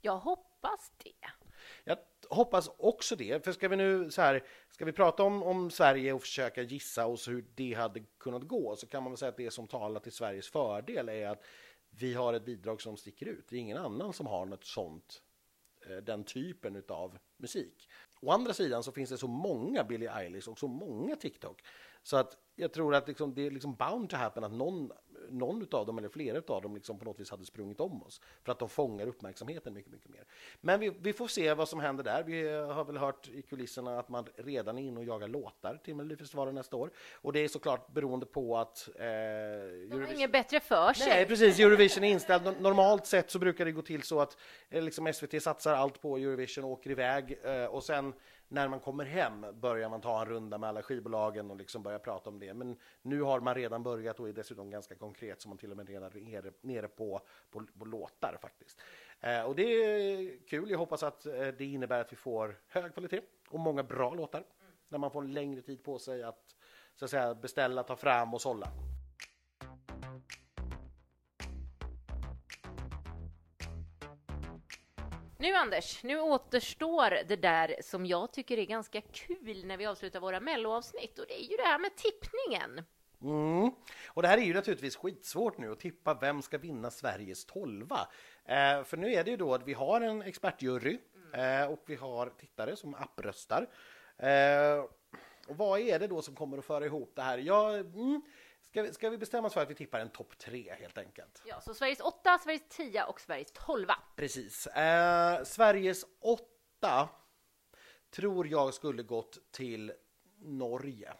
[0.00, 1.49] Jag hoppas det.
[1.84, 5.70] Jag hoppas också det, för ska vi nu så här, ska vi prata om, om
[5.70, 9.28] Sverige och försöka gissa oss hur det hade kunnat gå så kan man väl säga
[9.28, 11.44] att det som talar till Sveriges fördel är att
[11.90, 13.48] vi har ett bidrag som sticker ut.
[13.48, 15.22] Det är ingen annan som har något sånt,
[15.86, 17.88] eh, den typen av musik.
[18.20, 21.62] Å andra sidan så finns det så många Billie Eilish och så många TikTok
[22.02, 24.92] så att jag tror att liksom, det är liksom bound to happen att någon,
[25.28, 28.20] någon av dem eller flera av dem liksom på något vis hade sprungit om oss
[28.44, 30.24] för att de fångar uppmärksamheten mycket, mycket mer.
[30.60, 32.22] Men vi, vi får se vad som händer där.
[32.22, 35.94] Vi har väl hört i kulisserna att man redan är inne och jagar låtar till
[35.94, 40.32] Melodifestivalen nästa år och det är såklart beroende på att eh, De har Eurovision- inget
[40.32, 41.08] bättre för sig.
[41.08, 41.58] Nej, precis.
[41.58, 42.44] Eurovision är inställd.
[42.44, 44.36] Nor- Normalt sett så brukar det gå till så att
[44.70, 48.12] eh, liksom SVT satsar allt på Eurovision och åker iväg eh, och sen
[48.50, 51.98] när man kommer hem börjar man ta en runda med alla skivbolagen och liksom börja
[51.98, 52.54] prata om det.
[52.54, 55.76] Men nu har man redan börjat och är dessutom ganska konkret så man till och
[55.76, 57.20] med redan är nere, nere på,
[57.50, 58.80] på, på låtar faktiskt.
[59.20, 60.70] Eh, och det är kul.
[60.70, 64.44] Jag hoppas att eh, det innebär att vi får hög kvalitet och många bra låtar
[64.88, 66.56] när man får längre tid på sig att
[66.94, 68.68] så att säga beställa, ta fram och sålla.
[75.40, 80.20] Nu Anders, nu återstår det där som jag tycker är ganska kul när vi avslutar
[80.20, 82.84] våra melloavsnitt och det är ju det här med tippningen.
[83.22, 83.70] Mm.
[84.08, 88.08] Och det här är ju naturligtvis skitsvårt nu att tippa vem ska vinna Sveriges tolva.
[88.44, 90.98] Eh, för nu är det ju då att vi har en expertjury
[91.34, 93.66] eh, och vi har tittare som appröstar.
[94.16, 94.84] Eh,
[95.48, 97.38] och vad är det då som kommer att föra ihop det här?
[97.38, 98.22] Jag, mm,
[98.70, 101.42] ska, vi, ska vi bestämma oss för att vi tippar en topp tre helt enkelt?
[101.46, 103.96] Ja, så Sveriges åtta, Sveriges tia och Sveriges tolva.
[104.16, 104.66] Precis.
[104.66, 107.08] Eh, Sveriges åtta
[108.10, 109.92] tror jag skulle gått till
[110.38, 111.12] Norge.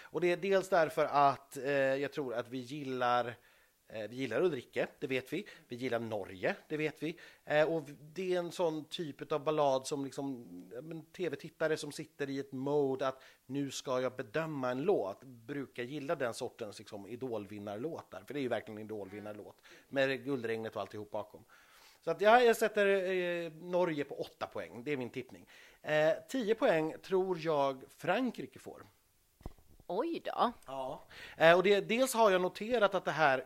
[0.00, 3.36] Och det är dels därför att eh, jag tror att vi gillar
[3.88, 5.46] vi gillar Ulrike, det vet vi.
[5.68, 7.18] Vi gillar Norge, det vet vi.
[7.44, 10.46] Eh, och det är en sån typ av ballad som liksom,
[11.16, 16.14] tv-tittare som sitter i ett mode att nu ska jag bedöma en låt, brukar gilla
[16.14, 18.24] den sortens liksom, idolvinnarlåtar.
[18.26, 19.56] För det är ju verkligen en idolvinnarlåt
[19.88, 21.44] med guldregnet och alltihop bakom.
[22.00, 25.46] Så att ja, jag sätter eh, Norge på 8 poäng, det är min tippning.
[25.82, 28.86] Eh, 10 poäng tror jag Frankrike får.
[29.86, 30.52] Oj då.
[30.66, 31.04] Ja.
[31.36, 33.44] Eh, och det, dels har jag noterat att det här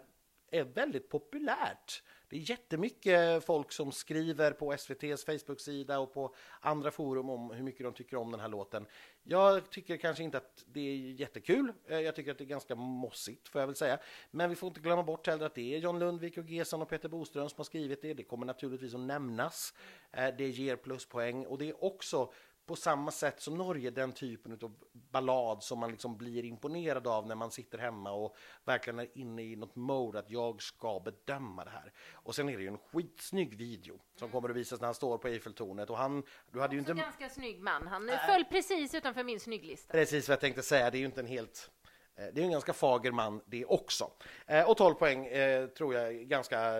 [0.51, 2.03] är väldigt populärt.
[2.29, 7.63] Det är jättemycket folk som skriver på SVTs Facebook-sida och på andra forum om hur
[7.63, 8.87] mycket de tycker om den här låten.
[9.23, 11.73] Jag tycker kanske inte att det är jättekul.
[11.87, 13.99] Eh, jag tycker att det är ganska mossigt, får jag väl säga.
[14.31, 16.89] Men vi får inte glömma bort heller att det är John Lundvik och Gesson och
[16.89, 18.15] Peter Boström som har skrivit det.
[18.15, 19.75] Det kommer naturligtvis att nämnas.
[20.13, 22.33] Eh, det ger pluspoäng och det är också
[22.69, 27.27] på samma sätt som Norge den typen av ballad som man liksom blir imponerad av
[27.27, 31.65] när man sitter hemma och verkligen är inne i något mode att jag ska bedöma
[31.65, 31.93] det här.
[32.13, 35.19] Och sen är det ju en skitsnygg video som kommer att visas när han står
[35.19, 37.87] på Eiffeltornet och han, du hade ju inte ganska snygg man.
[37.87, 39.93] Han föll precis utanför min snygglista.
[39.93, 41.71] Precis vad jag tänkte säga, det är ju inte en helt
[42.19, 44.11] Eh, det är en ganska fager man det också.
[44.47, 46.73] Eh, och 12 poäng eh, tror jag är ganska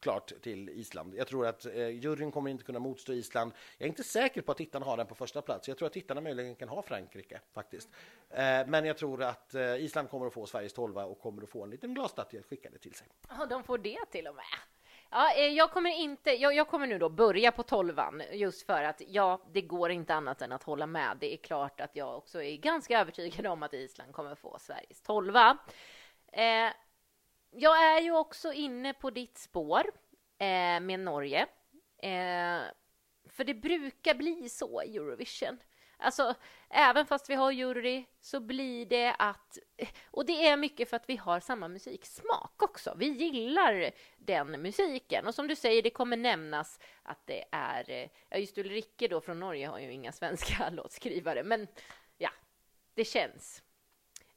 [0.00, 1.14] klart till Island.
[1.14, 3.52] Jag tror att juryn kommer inte kunna motstå Island.
[3.78, 5.68] Jag är inte säker på att tittarna har den på första plats.
[5.68, 7.88] Jag tror att tittarna möjligen kan ha Frankrike faktiskt.
[8.66, 11.70] Men jag tror att Island kommer att få Sveriges 12 och kommer att få en
[11.70, 13.06] liten glasstaty skickade till sig.
[13.28, 14.44] Ja, de får det till och med.
[15.10, 18.82] Ja, eh, jag kommer inte, jag, jag kommer nu då börja på tolvan just för
[18.82, 21.16] att ja, det går inte annat än att hålla med.
[21.20, 25.02] Det är klart att jag också är ganska övertygad om att Island kommer få Sveriges
[25.02, 25.58] tolva.
[26.32, 26.72] Eh,
[27.50, 29.82] jag är ju också inne på ditt spår
[30.38, 31.46] eh, med Norge.
[32.02, 32.60] Eh,
[33.30, 35.58] för det brukar bli så i Eurovision.
[36.00, 36.34] Alltså,
[36.68, 39.58] även fast vi har jury så blir det att...
[40.10, 42.94] Och det är mycket för att vi har samma musiksmak också.
[42.96, 45.26] Vi gillar den musiken.
[45.26, 48.10] Och som du säger, det kommer nämnas att det är...
[48.28, 51.66] Ja, just Ulrike då från Norge har ju inga svenska låtskrivare, men
[52.18, 52.30] ja,
[52.94, 53.62] det känns.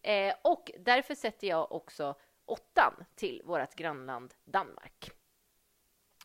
[0.01, 5.20] Eh, och därför sätter jag också åttan till vårt grannland Danmark.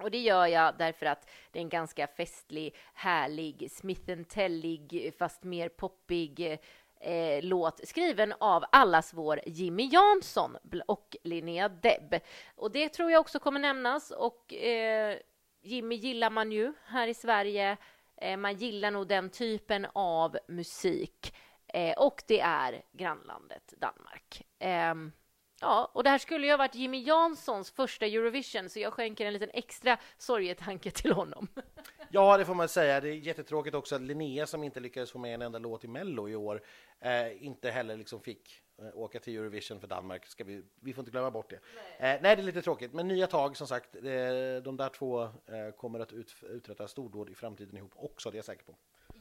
[0.01, 5.45] Och det gör jag därför att det är en ganska festlig, härlig, Smith Tellig, fast
[5.45, 6.59] mer poppig
[7.01, 12.21] eh, låt skriven av allas vår Jimmy Jansson och Linnea Deb.
[12.55, 15.19] Och det tror jag också kommer nämnas och eh,
[15.63, 17.77] Jimmy gillar man ju här i Sverige.
[18.17, 21.35] Eh, man gillar nog den typen av musik.
[21.69, 24.43] Eh, och det är grannlandet Danmark.
[24.59, 25.13] Ehm,
[25.61, 29.27] Ja, och det här skulle ju ha varit Jimmy Janssons första Eurovision, så jag skänker
[29.27, 31.49] en liten extra sorgetanke till honom.
[32.09, 33.01] Ja, det får man säga.
[33.01, 35.89] Det är jättetråkigt också att Linnea som inte lyckades få med en enda låt i
[35.89, 36.63] Mello i år
[37.01, 40.27] eh, inte heller liksom fick eh, åka till Eurovision för Danmark.
[40.27, 41.61] Ska vi, vi får inte glömma bort det.
[42.01, 43.97] Nej, eh, nej det är lite tråkigt, men nya tag som sagt.
[43.97, 44.03] Eh,
[44.63, 48.39] de där två eh, kommer att ut, uträtta stordåd i framtiden ihop också, det är
[48.39, 48.77] jag säker på.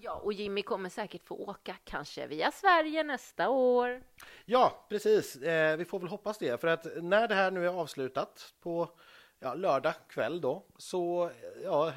[0.06, 4.02] Ja, och Jimmy kommer säkert få åka, kanske via Sverige nästa år.
[4.46, 5.36] Ja, precis.
[5.36, 8.90] Eh, vi får väl hoppas det, för att när det här nu är avslutat på
[9.40, 11.32] ja, lördag kväll då, så eh,
[11.64, 11.94] ja,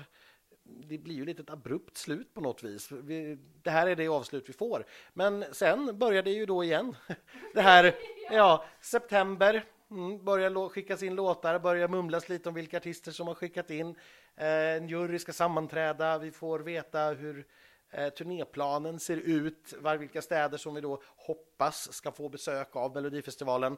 [0.63, 2.93] det blir ju lite ett abrupt slut på något vis.
[2.93, 4.85] Vi, det här är det avslut vi får.
[5.13, 6.97] Men sen börjar det ju då igen.
[7.55, 7.95] Det här,
[8.31, 13.35] ja, september, mm, börjar skickas in låtar, börjar mumlas lite om vilka artister som har
[13.35, 13.97] skickat in.
[14.37, 17.47] Eh, en jury ska sammanträda, vi får veta hur
[17.91, 22.95] eh, turnéplanen ser ut, var, vilka städer som vi då hoppas ska få besök av
[22.95, 23.77] Melodifestivalen.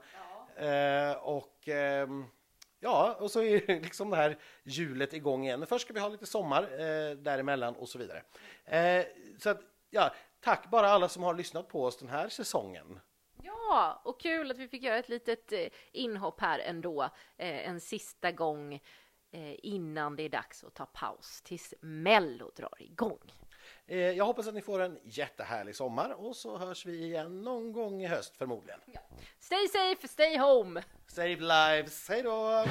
[0.57, 2.25] Eh, och ehm,
[2.83, 5.61] Ja, och så är liksom det här hjulet igång igen.
[5.61, 8.23] Men först ska vi ha lite sommar eh, däremellan och så vidare.
[8.65, 9.07] Eh,
[9.39, 13.01] så att, ja, tack bara alla som har lyssnat på oss den här säsongen.
[13.43, 17.03] Ja, och kul att vi fick göra ett litet eh, inhopp här ändå,
[17.37, 18.75] eh, en sista gång
[19.31, 23.33] eh, innan det är dags att ta paus tills Mello drar igång.
[23.91, 27.73] Eh, jag hoppas att ni får en jättehärlig sommar och så hörs vi igen någon
[27.73, 28.81] gång i höst förmodligen.
[29.41, 30.83] Stay safe, stay home!
[31.07, 32.65] Save lives, hej då!